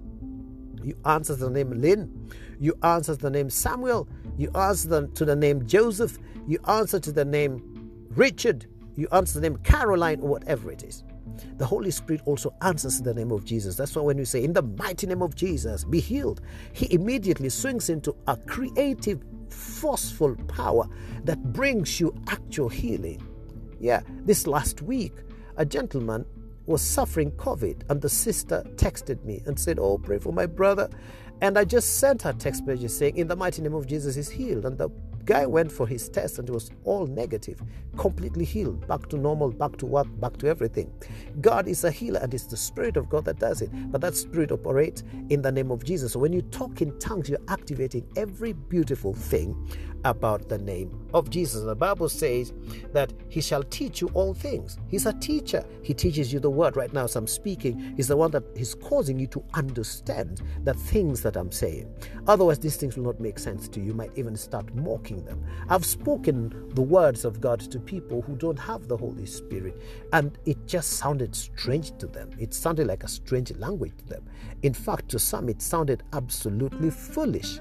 you 0.83 0.97
answer 1.05 1.35
the 1.35 1.51
name 1.51 1.71
Lynn, 1.71 2.31
you 2.59 2.77
answer 2.83 3.15
to 3.15 3.23
the 3.23 3.31
name 3.31 3.51
Samuel, 3.51 4.09
you 4.37 4.51
answer 4.55 5.07
to 5.07 5.25
the 5.25 5.37
name 5.37 5.67
Joseph, 5.67 6.19
you 6.47 6.59
answer 6.69 7.01
to 7.01 7.13
the 7.13 7.25
name 7.25 7.63
Richard, 8.11 8.67
you 8.95 9.09
answer 9.13 9.41
the 9.41 9.49
name 9.49 9.59
Caroline, 9.59 10.21
or 10.21 10.29
whatever 10.29 10.71
it 10.71 10.83
is. 10.83 11.05
The 11.59 11.67
Holy 11.67 11.91
Spirit 11.91 12.23
also 12.25 12.55
answers 12.63 13.01
the 13.03 13.15
name 13.15 13.31
of 13.31 13.45
Jesus. 13.45 13.77
That's 13.77 13.95
why 13.95 14.03
when 14.03 14.17
we 14.17 14.25
say, 14.25 14.43
In 14.43 14.53
the 14.53 14.63
mighty 14.63 15.07
name 15.07 15.23
of 15.23 15.35
Jesus, 15.35 15.85
be 15.85 16.01
healed, 16.01 16.41
He 16.73 16.93
immediately 16.93 17.49
swings 17.49 17.91
into 17.91 18.17
a 18.27 18.37
creative, 18.37 19.23
forceful 19.51 20.35
power 20.49 20.89
that 21.25 21.53
brings 21.53 22.01
you 22.01 22.15
actual 22.29 22.69
healing. 22.69 23.23
Yeah, 23.79 24.01
this 24.25 24.47
last 24.47 24.83
week, 24.83 25.13
a 25.57 25.65
gentleman 25.67 26.25
was 26.67 26.83
suffering 26.83 27.31
COVID, 27.33 27.83
and 27.91 28.01
the 28.01 28.09
sister 28.09 28.65
texted 28.77 29.25
me 29.25 29.43
and 29.47 29.59
said, 29.59 29.79
Oh, 29.79 29.99
pray 29.99 30.19
for 30.19 30.33
my 30.33 30.47
brother. 30.47 30.89
And 31.43 31.59
I 31.59 31.65
just 31.65 31.99
sent 31.99 32.23
her 32.23 32.33
text 32.33 32.67
message 32.67 32.91
saying, 32.91 33.17
In 33.17 33.29
the 33.29 33.37
mighty 33.37 33.63
name 33.63 33.75
of 33.75 33.87
Jesus, 33.87 34.15
he's 34.15 34.31
healed. 34.31 34.65
And 34.65 34.79
the 34.79 34.89
guy 35.27 35.45
went 35.45 35.71
for 35.71 35.87
his 35.87 36.09
test 36.09 36.39
and 36.39 36.49
it 36.49 36.53
was 36.53 36.71
all 36.85 37.07
negative, 37.07 37.61
completely 37.99 38.45
healed, 38.45 38.87
back 38.87 39.09
to 39.09 39.19
normal, 39.19 39.51
back 39.51 39.77
to 39.77 39.87
work, 39.87 40.07
back 40.21 40.37
to 40.39 40.47
everything. 40.47 40.91
God 41.41 41.69
is 41.69 41.85
a 41.85 41.91
healer 41.91 42.21
and 42.21 42.33
it's 42.33 42.47
the 42.47 42.57
Spirit 42.57 42.97
of 42.97 43.11
God 43.11 43.25
that 43.27 43.39
does 43.39 43.61
it. 43.61 43.71
But 43.91 44.01
that 44.01 44.15
Spirit 44.15 44.53
operates 44.53 45.03
in 45.29 45.43
the 45.43 45.53
name 45.53 45.71
of 45.71 45.85
Jesus. 45.85 46.13
So 46.13 46.21
when 46.21 46.33
you 46.33 46.43
talk 46.43 46.81
in 46.81 46.99
tongues, 46.99 47.29
you're 47.29 47.39
activating 47.49 48.07
every 48.17 48.53
beautiful 48.53 49.13
thing 49.13 49.69
about 50.11 50.49
the 50.49 50.59
name 50.59 51.09
of 51.15 51.31
Jesus. 51.31 51.63
The 51.63 51.75
Bible 51.75 52.09
says 52.09 52.53
that 52.93 53.13
He 53.29 53.41
shall 53.41 53.63
teach 53.65 54.01
you 54.01 54.09
all 54.15 54.35
things. 54.35 54.79
He's 54.89 55.07
a 55.07 55.13
teacher. 55.15 55.65
He 55.83 55.95
teaches 55.95 56.33
you 56.33 56.41
the 56.41 56.51
word. 56.51 56.77
Right 56.77 56.93
now, 56.93 57.05
as 57.05 57.17
I'm 57.17 57.27
speaking, 57.27 57.95
He's 57.97 58.09
the 58.09 58.17
one 58.17 58.31
that 58.33 58.45
is 58.55 58.75
causing 58.75 59.19
you 59.19 59.27
to 59.29 59.43
understand 59.55 60.43
the 60.65 60.75
things 60.75 61.23
that 61.23 61.37
I'm 61.37 61.53
saying. 61.53 61.93
Otherwise, 62.27 62.59
these 62.59 62.77
things 62.77 62.97
will 62.97 63.05
not 63.05 63.21
make 63.21 63.39
sense 63.39 63.69
to 63.69 63.81
you. 63.81 63.87
You 63.87 63.95
might 63.95 64.17
even 64.17 64.37
start 64.37 64.75
mocking 64.75 65.25
them. 65.25 65.45
I've 65.69 65.87
spoken 65.87 66.71
the 66.75 66.83
words 66.83 67.25
of 67.25 67.41
God 67.41 67.61
to 67.61 67.79
people 67.79 68.23
who 68.23 68.37
don't 68.37 68.59
have 68.59 68.89
the 68.89 68.97
Holy 68.97 69.27
Spirit, 69.27 69.81
and 70.13 70.39
it 70.45 70.67
just 70.67 70.95
sounded 70.95 71.35
strange 71.35 71.97
to 71.99 72.07
them. 72.07 72.31
It 72.39 72.55
sounded 72.55 72.87
like 72.87 73.05
a 73.05 73.09
strange 73.09 73.51
language 73.57 73.97
to 73.99 74.05
them. 74.07 74.25
In 74.63 74.75
fact, 74.75 75.09
to 75.11 75.19
some, 75.19 75.49
it 75.49 75.63
sounded 75.63 76.03
absolutely 76.13 76.91
foolish. 76.91 77.61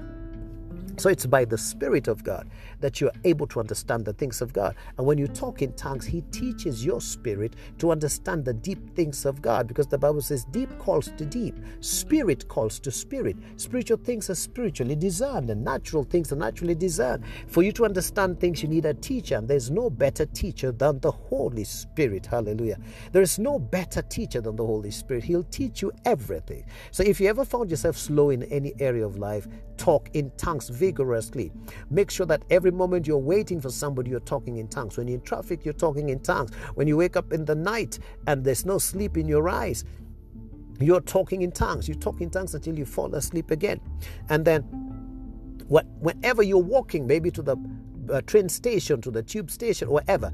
So 0.98 1.10
it's 1.10 1.26
by 1.26 1.44
the 1.44 1.58
Spirit 1.58 2.08
of 2.08 2.24
God 2.24 2.48
that 2.80 3.00
you 3.00 3.08
are 3.08 3.14
able 3.24 3.46
to 3.48 3.60
understand 3.60 4.04
the 4.04 4.12
things 4.12 4.40
of 4.40 4.52
God. 4.52 4.74
And 4.96 5.06
when 5.06 5.18
you 5.18 5.26
talk 5.26 5.62
in 5.62 5.72
tongues, 5.74 6.06
He 6.06 6.22
teaches 6.32 6.84
your 6.84 7.00
spirit 7.00 7.54
to 7.78 7.90
understand 7.90 8.44
the 8.44 8.54
deep 8.54 8.94
things 8.94 9.26
of 9.26 9.42
God 9.42 9.66
because 9.66 9.86
the 9.86 9.98
Bible 9.98 10.22
says 10.22 10.44
deep 10.46 10.70
calls 10.78 11.10
to 11.16 11.24
deep, 11.26 11.58
spirit 11.80 12.48
calls 12.48 12.78
to 12.80 12.90
spirit. 12.90 13.36
Spiritual 13.56 13.98
things 13.98 14.30
are 14.30 14.34
spiritually 14.34 14.96
discerned, 14.96 15.50
and 15.50 15.64
natural 15.64 16.04
things 16.04 16.32
are 16.32 16.36
naturally 16.36 16.74
discerned. 16.74 17.24
For 17.46 17.62
you 17.62 17.72
to 17.72 17.84
understand 17.84 18.40
things, 18.40 18.62
you 18.62 18.68
need 18.68 18.86
a 18.86 18.94
teacher, 18.94 19.36
and 19.36 19.48
there's 19.48 19.70
no 19.70 19.90
better 19.90 20.26
teacher 20.26 20.72
than 20.72 21.00
the 21.00 21.10
Holy 21.10 21.64
Spirit. 21.64 22.26
Hallelujah. 22.26 22.78
There 23.12 23.22
is 23.22 23.38
no 23.38 23.58
better 23.58 24.02
teacher 24.02 24.40
than 24.40 24.56
the 24.56 24.64
Holy 24.64 24.90
Spirit. 24.90 25.24
He'll 25.24 25.44
teach 25.44 25.82
you 25.82 25.92
everything. 26.04 26.64
So 26.90 27.02
if 27.02 27.20
you 27.20 27.28
ever 27.28 27.44
found 27.44 27.70
yourself 27.70 27.96
slow 27.96 28.30
in 28.30 28.44
any 28.44 28.74
area 28.80 29.04
of 29.04 29.18
life, 29.18 29.46
talk 29.76 30.08
in 30.14 30.30
tongues 30.36 30.68
vigorously. 30.86 31.50
Make 31.90 32.10
sure 32.10 32.26
that 32.26 32.42
every 32.50 32.70
moment 32.70 33.06
you're 33.06 33.26
waiting 33.34 33.60
for 33.60 33.70
somebody, 33.70 34.10
you're 34.10 34.20
talking 34.34 34.58
in 34.58 34.68
tongues. 34.68 34.96
When 34.96 35.08
you're 35.08 35.18
in 35.18 35.24
traffic, 35.24 35.64
you're 35.64 35.74
talking 35.86 36.10
in 36.10 36.20
tongues. 36.20 36.52
When 36.76 36.86
you 36.86 36.96
wake 36.96 37.16
up 37.16 37.32
in 37.32 37.44
the 37.44 37.56
night 37.56 37.98
and 38.28 38.44
there's 38.44 38.64
no 38.64 38.78
sleep 38.78 39.16
in 39.16 39.26
your 39.26 39.48
eyes, 39.48 39.84
you're 40.78 41.00
talking 41.00 41.42
in 41.42 41.50
tongues. 41.50 41.88
You 41.88 41.94
talk 41.94 42.20
in 42.20 42.30
tongues 42.30 42.54
until 42.54 42.78
you 42.78 42.84
fall 42.84 43.14
asleep 43.14 43.50
again. 43.50 43.80
And 44.28 44.44
then, 44.44 44.62
whenever 45.68 46.42
you're 46.42 46.58
walking, 46.76 47.06
maybe 47.06 47.30
to 47.32 47.42
the 47.42 47.56
uh, 48.12 48.20
train 48.20 48.48
station, 48.48 49.00
to 49.00 49.10
the 49.10 49.22
tube 49.22 49.50
station, 49.50 49.90
wherever, 49.90 50.30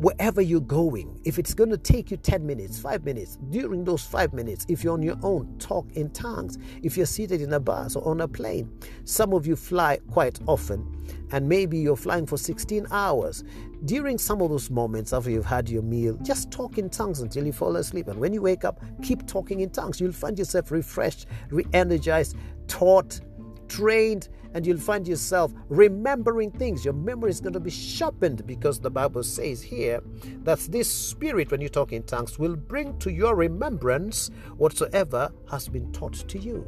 wherever 0.00 0.40
you're 0.40 0.60
going, 0.60 1.20
if 1.24 1.40
it's 1.40 1.54
going 1.54 1.70
to 1.70 1.76
take 1.76 2.10
you 2.12 2.16
10 2.16 2.46
minutes, 2.46 2.78
5 2.78 3.04
minutes, 3.04 3.36
during 3.50 3.84
those 3.84 4.04
5 4.04 4.32
minutes, 4.32 4.64
if 4.68 4.84
you're 4.84 4.92
on 4.92 5.02
your 5.02 5.16
own, 5.22 5.58
talk 5.58 5.90
in 5.94 6.10
tongues. 6.10 6.56
If 6.82 6.96
you're 6.96 7.06
seated 7.06 7.40
in 7.40 7.52
a 7.52 7.58
bus 7.58 7.96
or 7.96 8.06
on 8.06 8.20
a 8.20 8.28
plane, 8.28 8.70
some 9.04 9.32
of 9.32 9.44
you 9.44 9.56
fly 9.56 9.98
quite 10.10 10.38
often, 10.46 10.86
and 11.32 11.48
maybe 11.48 11.78
you're 11.78 11.96
flying 11.96 12.26
for 12.26 12.36
16 12.36 12.86
hours. 12.92 13.42
During 13.86 14.18
some 14.18 14.40
of 14.40 14.50
those 14.50 14.70
moments 14.70 15.12
after 15.12 15.30
you've 15.30 15.44
had 15.44 15.68
your 15.68 15.82
meal, 15.82 16.16
just 16.22 16.52
talk 16.52 16.78
in 16.78 16.90
tongues 16.90 17.20
until 17.20 17.44
you 17.44 17.52
fall 17.52 17.74
asleep. 17.76 18.06
And 18.06 18.20
when 18.20 18.32
you 18.32 18.40
wake 18.40 18.64
up, 18.64 18.80
keep 19.02 19.26
talking 19.26 19.60
in 19.60 19.70
tongues. 19.70 20.00
You'll 20.00 20.12
find 20.12 20.38
yourself 20.38 20.70
refreshed, 20.70 21.26
re 21.50 21.64
energized, 21.72 22.36
taught, 22.68 23.20
trained, 23.66 24.28
and 24.54 24.66
you'll 24.66 24.78
find 24.78 25.06
yourself 25.06 25.52
remembering 25.68 26.50
things. 26.50 26.84
Your 26.84 26.94
memory 26.94 27.30
is 27.30 27.40
going 27.40 27.52
to 27.52 27.60
be 27.60 27.70
sharpened 27.70 28.46
because 28.46 28.80
the 28.80 28.90
Bible 28.90 29.22
says 29.22 29.62
here 29.62 30.00
that 30.44 30.58
this 30.60 30.90
spirit, 30.90 31.50
when 31.50 31.60
you 31.60 31.68
talk 31.68 31.92
in 31.92 32.02
tongues, 32.02 32.38
will 32.38 32.56
bring 32.56 32.98
to 32.98 33.12
your 33.12 33.34
remembrance 33.34 34.30
whatsoever 34.56 35.30
has 35.50 35.68
been 35.68 35.92
taught 35.92 36.14
to 36.28 36.38
you. 36.38 36.66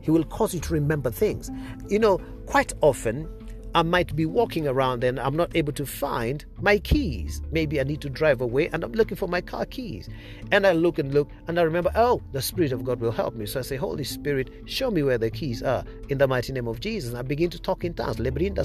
He 0.00 0.10
will 0.10 0.24
cause 0.24 0.54
you 0.54 0.60
to 0.60 0.74
remember 0.74 1.10
things. 1.10 1.50
You 1.88 1.98
know, 1.98 2.18
quite 2.46 2.72
often 2.80 3.28
I 3.74 3.82
might 3.82 4.16
be 4.16 4.26
walking 4.26 4.66
around 4.66 5.04
and 5.04 5.20
I'm 5.20 5.36
not 5.36 5.54
able 5.54 5.72
to 5.74 5.86
find 5.86 6.44
my 6.62 6.78
keys. 6.78 7.42
Maybe 7.50 7.80
I 7.80 7.84
need 7.84 8.00
to 8.02 8.10
drive 8.10 8.40
away 8.40 8.68
and 8.68 8.84
I'm 8.84 8.92
looking 8.92 9.16
for 9.16 9.28
my 9.28 9.40
car 9.40 9.66
keys. 9.66 10.08
And 10.52 10.66
I 10.66 10.72
look 10.72 10.98
and 10.98 11.12
look 11.14 11.28
and 11.48 11.58
I 11.58 11.62
remember, 11.62 11.90
oh, 11.94 12.20
the 12.32 12.42
Spirit 12.42 12.72
of 12.72 12.84
God 12.84 13.00
will 13.00 13.12
help 13.12 13.34
me. 13.34 13.46
So 13.46 13.60
I 13.60 13.62
say, 13.62 13.76
Holy 13.76 14.04
Spirit, 14.04 14.50
show 14.66 14.90
me 14.90 15.02
where 15.02 15.18
the 15.18 15.30
keys 15.30 15.62
are 15.62 15.84
in 16.08 16.18
the 16.18 16.28
mighty 16.28 16.52
name 16.52 16.68
of 16.68 16.80
Jesus. 16.80 17.10
And 17.10 17.18
I 17.18 17.22
begin 17.22 17.50
to 17.50 17.58
talk 17.58 17.84
in 17.84 17.94
tongues. 17.94 18.16
Lebrinda. 18.18 18.60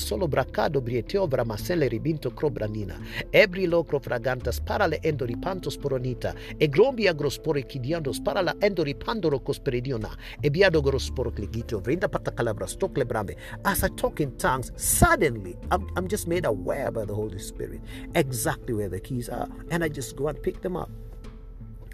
As 13.65 13.83
I 13.83 13.87
talk 13.89 14.19
in 14.19 14.37
tongues, 14.37 14.71
suddenly 14.75 15.57
I'm, 15.71 15.89
I'm 15.95 16.07
just 16.07 16.27
made 16.27 16.45
aware 16.45 16.91
by 16.91 17.05
the 17.05 17.13
Holy 17.13 17.39
Spirit 17.39 17.81
exactly 18.13 18.73
where 18.73 18.89
the 18.89 18.99
keys 18.99 19.29
are. 19.29 19.47
And 19.69 19.83
I 19.83 19.89
just 19.89 20.15
go 20.15 20.27
and 20.27 20.41
pick 20.41 20.61
them 20.61 20.75
up. 20.75 20.89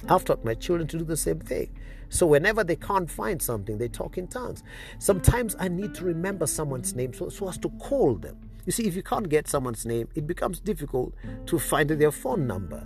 I've 0.10 0.26
taught 0.26 0.44
my 0.44 0.56
children 0.56 0.88
to 0.90 0.98
do 0.98 1.04
the 1.04 1.18
same 1.18 1.40
thing. 1.40 1.70
So 2.10 2.28
whenever 2.28 2.64
they 2.64 2.76
can't 2.76 3.10
find 3.10 3.42
something, 3.42 3.78
they 3.78 3.88
talk 3.88 4.18
in 4.18 4.28
tongues. 4.28 4.64
Sometimes 5.00 5.56
I 5.60 5.70
need 5.70 5.94
to 5.96 6.04
remember 6.04 6.46
someone's 6.46 6.94
name 6.94 7.14
so, 7.14 7.30
so 7.30 7.48
as 7.48 7.58
to 7.60 7.70
call 7.70 8.16
them. 8.16 8.38
You 8.66 8.72
see, 8.72 8.86
if 8.86 8.96
you 8.96 9.04
can't 9.04 9.30
get 9.30 9.48
someone's 9.48 9.86
name, 9.86 10.10
it 10.14 10.28
becomes 10.28 10.60
difficult 10.60 11.14
to 11.46 11.58
find 11.58 11.90
their 11.90 12.12
phone 12.12 12.46
number. 12.46 12.86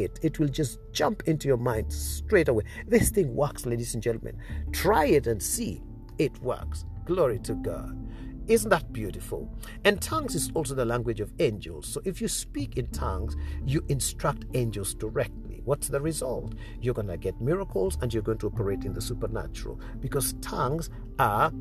it 0.00 0.18
it, 0.22 0.38
will 0.38 0.48
just 0.48 0.78
jump 0.92 1.22
into 1.26 1.48
your 1.48 1.56
mind 1.56 1.92
straight 1.92 2.48
away. 2.48 2.64
This 2.86 3.10
thing 3.10 3.34
works, 3.34 3.66
ladies 3.66 3.94
and 3.94 4.02
gentlemen. 4.02 4.36
Try 4.72 5.06
it 5.06 5.26
and 5.26 5.42
see 5.42 5.82
it 6.18 6.36
works. 6.42 6.84
Glory 7.04 7.38
to 7.40 7.54
God. 7.54 7.96
Isn't 8.48 8.70
that 8.70 8.92
beautiful? 8.92 9.54
And 9.84 10.00
tongues 10.00 10.34
is 10.34 10.50
also 10.54 10.74
the 10.74 10.84
language 10.84 11.20
of 11.20 11.32
angels. 11.38 11.86
So 11.86 12.00
if 12.04 12.20
you 12.22 12.28
speak 12.28 12.78
in 12.78 12.86
tongues, 12.88 13.36
you 13.66 13.84
instruct 13.88 14.46
angels 14.54 14.94
directly. 14.94 15.60
What's 15.64 15.88
the 15.88 16.00
result? 16.00 16.54
You're 16.80 16.94
going 16.94 17.08
to 17.08 17.18
get 17.18 17.38
miracles 17.42 17.98
and 18.00 18.12
you're 18.12 18.22
going 18.22 18.38
to 18.38 18.46
operate 18.46 18.84
in 18.84 18.94
the 18.94 19.02
supernatural 19.02 19.78
because 20.00 20.32
tongues 20.40 20.88
are 21.18 21.52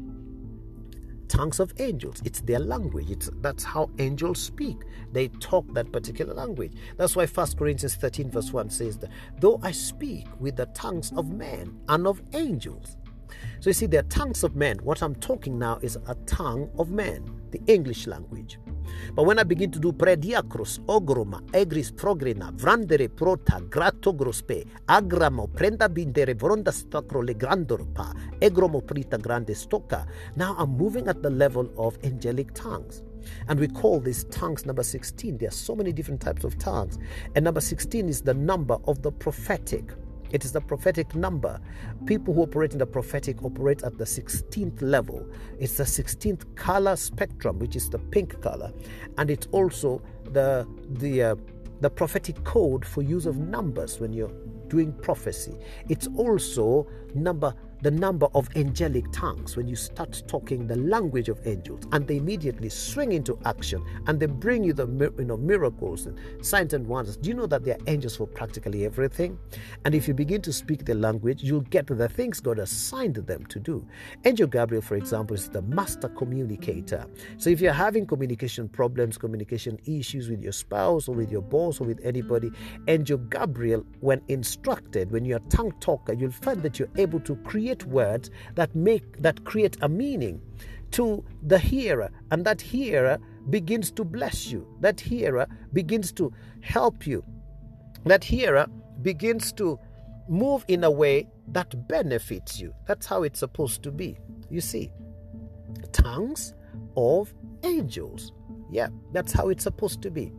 tongues 1.27 1.59
of 1.59 1.73
angels. 1.79 2.21
It's 2.25 2.41
their 2.41 2.59
language. 2.59 3.09
It's, 3.09 3.29
that's 3.41 3.63
how 3.63 3.89
angels 3.99 4.41
speak. 4.41 4.77
They 5.11 5.27
talk 5.27 5.71
that 5.73 5.91
particular 5.91 6.33
language. 6.33 6.73
That's 6.97 7.15
why 7.15 7.25
1 7.25 7.47
Corinthians 7.57 7.95
13, 7.95 8.29
verse 8.29 8.51
1 8.51 8.69
says 8.69 8.97
that, 8.99 9.09
though 9.39 9.59
I 9.63 9.71
speak 9.71 10.27
with 10.39 10.55
the 10.55 10.67
tongues 10.67 11.11
of 11.15 11.29
men 11.29 11.79
and 11.87 12.07
of 12.07 12.21
angels. 12.33 12.97
So 13.59 13.69
you 13.69 13.73
see, 13.73 13.87
the 13.87 14.03
tongues 14.03 14.43
of 14.43 14.55
men. 14.55 14.77
What 14.77 15.01
I'm 15.01 15.15
talking 15.15 15.57
now 15.57 15.79
is 15.81 15.97
a 16.07 16.15
tongue 16.25 16.69
of 16.77 16.91
men, 16.91 17.25
the 17.51 17.61
English 17.67 18.07
language. 18.07 18.59
But 19.13 19.25
when 19.25 19.39
I 19.39 19.43
begin 19.43 19.71
to 19.71 19.79
do 19.79 19.91
prediacros, 19.93 20.79
ogroma, 20.85 21.41
egris 21.51 21.91
progrena, 21.91 22.51
vrandere 22.53 23.09
prota, 23.09 23.61
grato 23.67 24.13
grospe, 24.13 24.63
agramo, 24.85 25.47
prenda 25.47 25.89
bindere, 25.89 26.35
vronda 26.35 26.71
stacro 26.71 27.21
le 27.21 27.35
grandorpa, 27.35 28.13
egromo 28.39 28.81
prita 28.81 29.17
grande 29.17 29.55
stoka, 29.55 30.05
now 30.35 30.55
I'm 30.57 30.77
moving 30.77 31.07
at 31.07 31.21
the 31.21 31.29
level 31.29 31.71
of 31.77 31.97
angelic 32.03 32.53
tongues. 32.53 33.03
And 33.47 33.59
we 33.59 33.67
call 33.67 33.99
these 33.99 34.23
tongues 34.25 34.65
number 34.65 34.83
16. 34.83 35.37
There 35.37 35.49
are 35.49 35.51
so 35.51 35.75
many 35.75 35.91
different 35.91 36.21
types 36.21 36.43
of 36.43 36.57
tongues. 36.57 36.97
And 37.35 37.43
number 37.43 37.61
16 37.61 38.07
is 38.07 38.21
the 38.21 38.33
number 38.33 38.77
of 38.85 39.01
the 39.01 39.11
prophetic. 39.11 39.93
It 40.31 40.45
is 40.45 40.51
the 40.51 40.61
prophetic 40.61 41.15
number. 41.15 41.59
People 42.05 42.33
who 42.33 42.41
operate 42.43 42.73
in 42.73 42.79
the 42.79 42.85
prophetic 42.85 43.43
operate 43.43 43.83
at 43.83 43.97
the 43.97 44.05
16th 44.05 44.81
level. 44.81 45.25
It's 45.59 45.77
the 45.77 45.83
16th 45.83 46.55
color 46.55 46.95
spectrum, 46.95 47.59
which 47.59 47.75
is 47.75 47.89
the 47.89 47.99
pink 47.99 48.41
color, 48.41 48.71
and 49.17 49.29
it's 49.29 49.47
also 49.51 50.01
the 50.31 50.67
the 50.89 51.23
uh, 51.23 51.35
the 51.81 51.89
prophetic 51.89 52.43
code 52.43 52.85
for 52.85 53.01
use 53.01 53.25
of 53.25 53.37
numbers 53.37 53.99
when 53.99 54.11
you're 54.11 54.33
doing 54.67 54.91
prophecy. 54.93 55.55
It's 55.89 56.07
also 56.17 56.87
number 57.13 57.53
the 57.81 57.91
number 57.91 58.27
of 58.33 58.49
angelic 58.55 59.11
tongues 59.11 59.55
when 59.55 59.67
you 59.67 59.75
start 59.75 60.23
talking 60.27 60.65
the 60.65 60.75
language 60.75 61.29
of 61.29 61.45
angels 61.45 61.83
and 61.91 62.07
they 62.07 62.17
immediately 62.17 62.69
swing 62.69 63.11
into 63.11 63.37
action 63.45 63.83
and 64.07 64.19
they 64.19 64.25
bring 64.25 64.63
you 64.63 64.73
the 64.73 64.87
you 65.17 65.25
know 65.25 65.37
miracles 65.37 66.07
and 66.07 66.17
signs 66.45 66.73
and 66.73 66.85
wonders. 66.87 67.17
Do 67.17 67.29
you 67.29 67.35
know 67.35 67.45
that 67.47 67.63
they 67.63 67.71
are 67.71 67.79
angels 67.87 68.15
for 68.17 68.27
practically 68.27 68.85
everything? 68.85 69.37
And 69.85 69.93
if 69.93 70.07
you 70.07 70.13
begin 70.13 70.41
to 70.41 70.53
speak 70.53 70.85
the 70.85 70.95
language 70.95 71.43
you'll 71.43 71.61
get 71.61 71.87
the 71.87 72.09
things 72.09 72.39
god 72.39 72.59
assigned 72.59 73.15
them 73.15 73.45
to 73.45 73.59
do. 73.59 73.85
Angel 74.25 74.47
gabriel 74.47 74.81
for 74.81 74.95
example 74.95 75.35
is 75.35 75.49
the 75.49 75.61
master 75.61 76.09
communicator. 76.09 77.05
So 77.37 77.49
if 77.49 77.61
you're 77.61 77.73
having 77.73 78.05
communication 78.05 78.69
problems 78.69 79.17
communication 79.17 79.77
issues 79.85 80.29
with 80.29 80.41
your 80.41 80.51
spouse 80.51 81.07
or 81.07 81.15
with 81.15 81.31
your 81.31 81.41
boss 81.41 81.79
or 81.79 81.85
with 81.85 81.99
anybody 82.03 82.51
angel 82.87 83.17
gabriel 83.17 83.85
when 83.99 84.21
instructed 84.27 85.11
when 85.11 85.25
you're 85.25 85.37
a 85.37 85.49
tongue 85.49 85.73
talker 85.79 86.13
you'll 86.13 86.31
find 86.31 86.61
that 86.63 86.79
you're 86.79 86.89
able 86.97 87.19
to 87.19 87.35
create 87.37 87.66
create 87.67 87.85
words 87.85 88.29
that 88.55 88.73
make 88.75 89.21
that 89.21 89.43
create 89.43 89.77
a 89.81 89.89
meaning 89.89 90.41
to 90.91 91.23
the 91.43 91.59
hearer 91.59 92.09
and 92.31 92.45
that 92.45 92.61
hearer 92.61 93.17
begins 93.49 93.91
to 93.91 94.05
bless 94.05 94.47
you. 94.47 94.65
That 94.79 94.99
hearer 95.01 95.47
begins 95.73 96.13
to 96.13 96.31
help 96.61 97.05
you. 97.05 97.23
That 98.05 98.23
hearer 98.23 98.67
begins 99.01 99.51
to 99.53 99.79
move 100.29 100.63
in 100.69 100.85
a 100.85 100.91
way 100.91 101.27
that 101.49 101.87
benefits 101.89 102.59
you. 102.59 102.73
That's 102.87 103.05
how 103.05 103.23
it's 103.23 103.39
supposed 103.39 103.83
to 103.83 103.91
be. 103.91 104.17
You 104.49 104.61
see 104.61 104.91
tongues 105.91 106.53
of 106.95 107.33
angels 107.63 108.31
yeah, 108.69 108.89
that's 109.13 109.31
how 109.31 109.49
it's 109.49 109.63
supposed 109.63 110.01
to 110.01 110.11
be. 110.11 110.31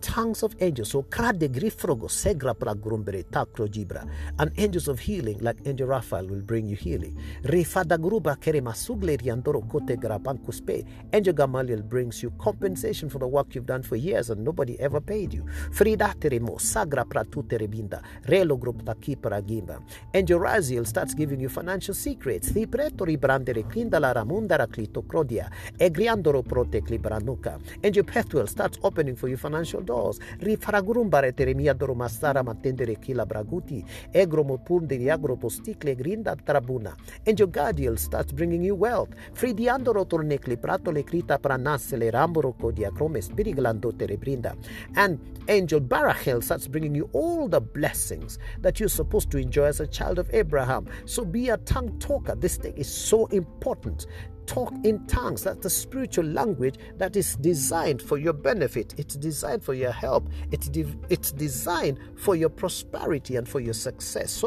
Tongues 0.00 0.42
of 0.42 0.54
angels. 0.60 0.90
So 0.90 1.02
krade 1.02 1.48
grifrogo 1.48 2.08
segra 2.08 2.54
pragurumbere 2.54 3.24
takro 3.30 3.66
jibra. 3.68 4.08
And 4.38 4.50
angels 4.56 4.88
of 4.88 4.98
healing, 4.98 5.38
like 5.40 5.58
Angel 5.66 5.86
Raphael, 5.86 6.26
will 6.26 6.42
bring 6.42 6.68
you 6.68 6.76
healing. 6.76 7.16
Refada 7.42 7.98
gruba 7.98 8.40
kere 8.40 8.60
masugle 8.60 9.16
riandoro 9.16 9.68
kote 9.68 9.96
grabankuspe. 9.96 10.84
Angel 11.12 11.32
Gamaliel 11.32 11.82
brings 11.82 12.22
you 12.22 12.30
compensation 12.38 13.08
for 13.08 13.18
the 13.18 13.26
work 13.26 13.54
you've 13.54 13.66
done 13.66 13.82
for 13.82 13.96
years 13.96 14.30
and 14.30 14.44
nobody 14.44 14.78
ever 14.80 15.00
paid 15.00 15.32
you. 15.32 15.44
Fridatere 15.70 16.40
mo 16.40 16.56
sagra 16.56 17.04
pratutere 17.04 17.68
binda. 17.68 18.02
Relo 18.26 18.58
grupta 18.58 18.94
kipra 18.94 19.40
gimba. 19.42 19.80
Angel 20.12 20.38
Raziel 20.40 20.86
starts 20.86 21.14
giving 21.14 21.40
you 21.40 21.48
financial 21.48 21.94
secrets. 21.94 22.50
Thi 22.50 22.66
pretori 22.66 23.16
brandere 23.18 23.64
kindala 23.64 24.12
ramundara 24.14 24.66
clito 24.66 25.02
crodia. 25.06 25.50
Egriandoro 25.78 26.42
prote 26.42 26.82
clibranuka 26.82 27.58
and 27.82 27.94
your 27.94 28.04
pathway 28.04 28.46
starts 28.46 28.78
opening 28.82 29.16
for 29.16 29.28
you 29.28 29.36
financial 29.36 29.80
doors. 29.80 30.18
Rifaragurumbare 30.40 31.32
teremia 31.32 31.74
doromasara 31.74 32.42
matendere 32.42 33.00
kila 33.00 33.26
braguti, 33.26 33.84
egromo 34.12 34.58
punde 34.58 34.98
agropo 35.10 35.50
sticle 35.50 35.94
grinda 35.94 36.36
trabuna. 36.36 36.94
And 37.26 37.38
your 37.38 37.48
guardian 37.48 37.96
starts 37.96 38.32
bringing 38.32 38.62
you 38.62 38.74
wealth. 38.74 39.10
Fridiandoro 39.34 40.06
tornekli 40.06 40.60
prato 40.60 40.90
le 40.90 41.02
krita 41.02 41.38
pranasse 41.38 42.10
ramboro 42.10 42.54
kodiacrome 42.54 43.20
spiriglando 43.20 43.92
terebrinda. 43.92 44.54
And 44.94 45.18
angel 45.48 45.80
Barachel 45.80 46.42
starts 46.42 46.66
bringing 46.68 46.94
you 46.94 47.08
all 47.12 47.48
the 47.48 47.60
blessings 47.60 48.38
that 48.60 48.80
you're 48.80 48.88
supposed 48.88 49.30
to 49.30 49.38
enjoy 49.38 49.64
as 49.64 49.80
a 49.80 49.86
child 49.86 50.18
of 50.18 50.28
Abraham. 50.32 50.88
So 51.04 51.24
be 51.24 51.48
a 51.50 51.56
tongue 51.58 51.98
talker. 51.98 52.34
This 52.34 52.56
thing 52.56 52.76
is 52.76 52.88
so 52.88 53.26
important 53.26 54.06
talk 54.46 54.72
in 54.84 55.06
tongues. 55.06 55.44
That's 55.44 55.58
the 55.58 55.70
spiritual 55.70 56.24
language 56.26 56.76
that 56.96 57.16
is 57.16 57.36
designed 57.36 58.00
for 58.00 58.18
your 58.18 58.32
benefit. 58.32 58.94
It's 58.96 59.16
designed 59.16 59.62
for 59.62 59.74
your 59.74 59.92
help. 59.92 60.28
It's, 60.50 60.68
de- 60.68 60.96
it's 61.08 61.32
designed 61.32 61.98
for 62.16 62.36
your 62.36 62.48
prosperity 62.48 63.36
and 63.36 63.48
for 63.48 63.60
your 63.60 63.74
success. 63.74 64.42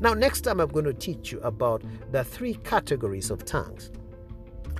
Now, 0.00 0.14
next 0.14 0.40
time 0.42 0.60
I'm 0.60 0.68
going 0.68 0.84
to 0.84 0.94
teach 0.94 1.32
you 1.32 1.40
about 1.40 1.82
the 2.10 2.24
three 2.24 2.54
categories 2.54 3.30
of 3.30 3.44
tongues. 3.44 3.90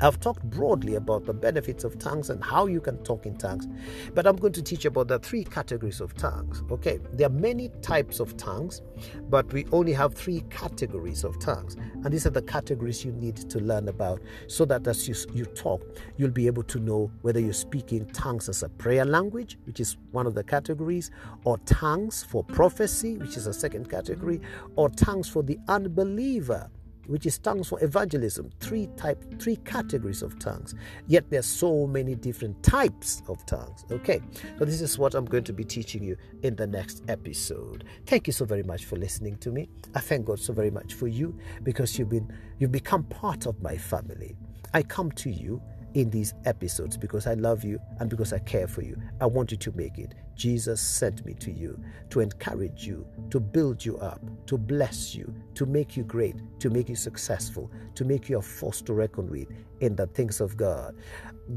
I've 0.02 0.18
talked 0.18 0.42
broadly 0.42 0.96
about 0.96 1.26
the 1.26 1.32
benefits 1.32 1.84
of 1.84 1.96
tongues 1.96 2.28
and 2.28 2.42
how 2.42 2.66
you 2.66 2.80
can 2.80 2.98
talk 3.04 3.24
in 3.24 3.36
tongues, 3.36 3.68
but 4.14 4.26
I'm 4.26 4.34
going 4.34 4.52
to 4.54 4.62
teach 4.62 4.82
you 4.82 4.88
about 4.88 5.06
the 5.06 5.20
three 5.20 5.44
categories 5.44 6.00
of 6.00 6.16
tongues. 6.16 6.64
Okay, 6.72 6.98
there 7.12 7.28
are 7.28 7.30
many 7.30 7.68
types 7.82 8.18
of 8.18 8.36
tongues, 8.36 8.82
but 9.30 9.52
we 9.52 9.64
only 9.70 9.92
have 9.92 10.14
three 10.14 10.42
categories 10.50 11.22
of 11.22 11.38
tongues, 11.38 11.76
and 11.76 12.06
these 12.06 12.26
are 12.26 12.30
the 12.30 12.42
categories 12.42 13.04
you 13.04 13.12
need 13.12 13.36
to 13.48 13.60
learn 13.60 13.86
about 13.86 14.20
so 14.48 14.64
that 14.64 14.88
as 14.88 15.06
you, 15.06 15.14
you 15.32 15.44
talk, 15.44 15.80
you'll 16.16 16.30
be 16.30 16.48
able 16.48 16.64
to 16.64 16.80
know 16.80 17.08
whether 17.20 17.38
you're 17.38 17.52
speaking 17.52 18.04
tongues 18.06 18.48
as 18.48 18.64
a 18.64 18.68
prayer 18.68 19.04
language, 19.04 19.56
which 19.66 19.78
is 19.78 19.98
one 20.10 20.26
of 20.26 20.34
the 20.34 20.42
categories, 20.42 21.12
or 21.44 21.58
tongues 21.58 22.24
for 22.24 22.42
prophecy, 22.42 23.18
which 23.18 23.36
is 23.36 23.46
a 23.46 23.54
second 23.54 23.88
category, 23.88 24.40
or 24.74 24.88
tongues 24.90 25.28
for 25.28 25.44
the 25.44 25.60
unbeliever 25.68 26.68
which 27.06 27.26
is 27.26 27.38
tongues 27.38 27.68
for 27.68 27.82
evangelism 27.82 28.50
three 28.60 28.88
type 28.96 29.22
three 29.40 29.56
categories 29.56 30.22
of 30.22 30.38
tongues. 30.38 30.74
Yet 31.06 31.28
there 31.30 31.40
are 31.40 31.42
so 31.42 31.86
many 31.86 32.14
different 32.14 32.62
types 32.62 33.22
of 33.28 33.44
tongues. 33.46 33.84
Okay 33.90 34.20
so 34.58 34.64
this 34.64 34.80
is 34.80 34.98
what 34.98 35.14
i'm 35.14 35.24
going 35.24 35.44
to 35.44 35.52
be 35.52 35.64
teaching 35.64 36.02
you 36.02 36.16
in 36.42 36.56
the 36.56 36.66
next 36.66 37.02
episode. 37.08 37.84
Thank 38.06 38.26
you 38.26 38.32
so 38.32 38.44
very 38.44 38.62
much 38.62 38.84
for 38.84 38.96
listening 38.96 39.36
to 39.38 39.50
me. 39.50 39.68
I 39.94 40.00
thank 40.00 40.26
god 40.26 40.40
so 40.40 40.52
very 40.52 40.70
much 40.70 40.94
for 40.94 41.08
you 41.08 41.36
because 41.62 41.98
you've 41.98 42.10
been 42.10 42.32
you've 42.58 42.72
become 42.72 43.04
part 43.04 43.46
of 43.46 43.60
my 43.62 43.76
family. 43.76 44.36
I 44.74 44.82
come 44.82 45.10
to 45.12 45.30
you 45.30 45.60
in 45.94 46.10
these 46.10 46.34
episodes 46.44 46.96
because 46.96 47.26
I 47.26 47.34
love 47.34 47.64
you 47.64 47.78
and 48.00 48.08
because 48.08 48.32
I 48.32 48.38
care 48.40 48.66
for 48.66 48.82
you. 48.82 48.96
I 49.20 49.26
want 49.26 49.50
you 49.50 49.56
to 49.58 49.72
make 49.72 49.98
it. 49.98 50.14
Jesus 50.34 50.80
sent 50.80 51.24
me 51.24 51.34
to 51.34 51.50
you 51.50 51.78
to 52.10 52.20
encourage 52.20 52.86
you, 52.86 53.06
to 53.30 53.40
build 53.40 53.84
you 53.84 53.98
up, 53.98 54.20
to 54.46 54.56
bless 54.56 55.14
you, 55.14 55.32
to 55.54 55.66
make 55.66 55.96
you 55.96 56.04
great, 56.04 56.36
to 56.60 56.70
make 56.70 56.88
you 56.88 56.96
successful, 56.96 57.70
to 57.94 58.04
make 58.04 58.28
you 58.28 58.38
a 58.38 58.42
force 58.42 58.80
to 58.82 58.92
reckon 58.92 59.28
with 59.28 59.48
in 59.80 59.96
the 59.96 60.06
things 60.08 60.40
of 60.40 60.56
God. 60.56 60.96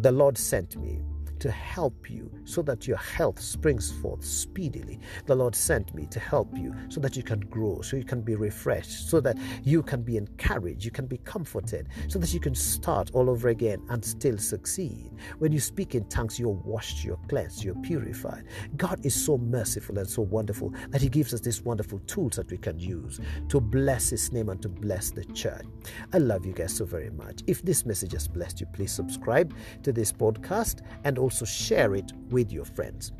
The 0.01 0.11
Lord 0.11 0.37
sent 0.37 0.75
me 0.75 1.01
to 1.39 1.51
help 1.51 2.09
you 2.09 2.31
so 2.43 2.61
that 2.63 2.87
your 2.87 2.97
health 2.97 3.39
springs 3.39 3.91
forth 4.01 4.23
speedily. 4.23 4.99
The 5.25 5.35
Lord 5.35 5.55
sent 5.55 5.93
me 5.93 6.05
to 6.07 6.19
help 6.19 6.57
you 6.57 6.73
so 6.89 6.99
that 7.01 7.15
you 7.15 7.23
can 7.23 7.39
grow, 7.41 7.81
so 7.81 7.97
you 7.97 8.03
can 8.03 8.21
be 8.21 8.35
refreshed, 8.35 9.09
so 9.09 9.19
that 9.21 9.37
you 9.63 9.83
can 9.83 10.01
be 10.03 10.17
encouraged, 10.17 10.85
you 10.85 10.91
can 10.91 11.07
be 11.07 11.17
comforted, 11.19 11.89
so 12.07 12.19
that 12.19 12.33
you 12.33 12.39
can 12.39 12.55
start 12.55 13.11
all 13.13 13.29
over 13.29 13.49
again 13.49 13.81
and 13.89 14.03
still 14.03 14.37
succeed. 14.37 15.11
When 15.39 15.51
you 15.51 15.59
speak 15.59 15.95
in 15.95 16.05
tongues, 16.05 16.39
you're 16.39 16.49
washed, 16.49 17.03
you're 17.03 17.19
cleansed, 17.27 17.63
you're 17.63 17.75
purified. 17.75 18.45
God 18.77 19.05
is 19.05 19.15
so 19.15 19.37
merciful 19.37 19.97
and 19.97 20.09
so 20.09 20.21
wonderful 20.21 20.73
that 20.89 21.01
He 21.01 21.09
gives 21.09 21.33
us 21.33 21.41
these 21.41 21.61
wonderful 21.61 21.99
tools 21.99 22.35
that 22.35 22.49
we 22.51 22.57
can 22.57 22.79
use 22.79 23.19
to 23.49 23.59
bless 23.59 24.09
His 24.09 24.31
name 24.31 24.49
and 24.49 24.61
to 24.61 24.69
bless 24.69 25.11
the 25.11 25.25
church. 25.25 25.65
I 26.13 26.17
love 26.17 26.45
you 26.45 26.53
guys 26.53 26.75
so 26.75 26.85
very 26.85 27.09
much. 27.09 27.41
If 27.47 27.61
this 27.63 27.85
message 27.85 28.13
has 28.13 28.27
blessed 28.27 28.61
you, 28.61 28.67
please 28.67 28.91
subscribe 28.91 29.53
to 29.83 29.91
this 29.91 30.11
podcast 30.11 30.81
and 31.03 31.17
also 31.25 31.43
share 31.43 31.95
it 31.95 32.11
with 32.29 32.51
your 32.51 32.65
friends. 32.65 33.11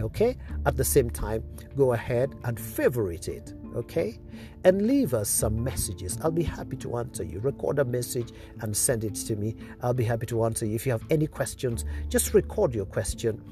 Okay? 0.00 0.36
At 0.66 0.76
the 0.76 0.84
same 0.84 1.08
time, 1.08 1.42
go 1.76 1.94
ahead 1.94 2.34
and 2.44 2.60
favorite 2.60 3.28
it. 3.28 3.54
Okay? 3.74 4.18
And 4.64 4.86
leave 4.86 5.14
us 5.14 5.30
some 5.30 5.64
messages. 5.64 6.18
I'll 6.22 6.30
be 6.30 6.42
happy 6.42 6.76
to 6.78 6.98
answer 6.98 7.24
you. 7.24 7.40
Record 7.40 7.78
a 7.78 7.84
message 7.84 8.32
and 8.60 8.76
send 8.76 9.02
it 9.04 9.14
to 9.14 9.36
me. 9.36 9.56
I'll 9.82 9.94
be 9.94 10.04
happy 10.04 10.26
to 10.26 10.44
answer 10.44 10.66
you. 10.66 10.74
If 10.74 10.84
you 10.84 10.92
have 10.92 11.04
any 11.08 11.26
questions, 11.26 11.86
just 12.10 12.34
record 12.34 12.74
your 12.74 12.86
question 12.86 13.42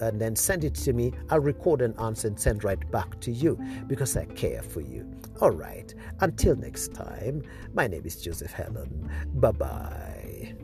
and 0.00 0.20
then 0.20 0.36
send 0.36 0.64
it 0.64 0.74
to 0.74 0.92
me. 0.92 1.12
I'll 1.30 1.40
record 1.40 1.80
an 1.80 1.94
answer 1.98 2.28
and 2.28 2.38
send 2.38 2.62
right 2.62 2.90
back 2.90 3.18
to 3.20 3.30
you 3.30 3.58
because 3.86 4.16
I 4.16 4.26
care 4.26 4.62
for 4.62 4.82
you. 4.82 5.10
All 5.40 5.50
right. 5.50 5.94
Until 6.20 6.56
next 6.56 6.94
time, 6.94 7.42
my 7.72 7.86
name 7.86 8.02
is 8.04 8.20
Joseph 8.20 8.52
Helen. 8.52 9.10
Bye 9.34 9.52
bye. 9.52 10.54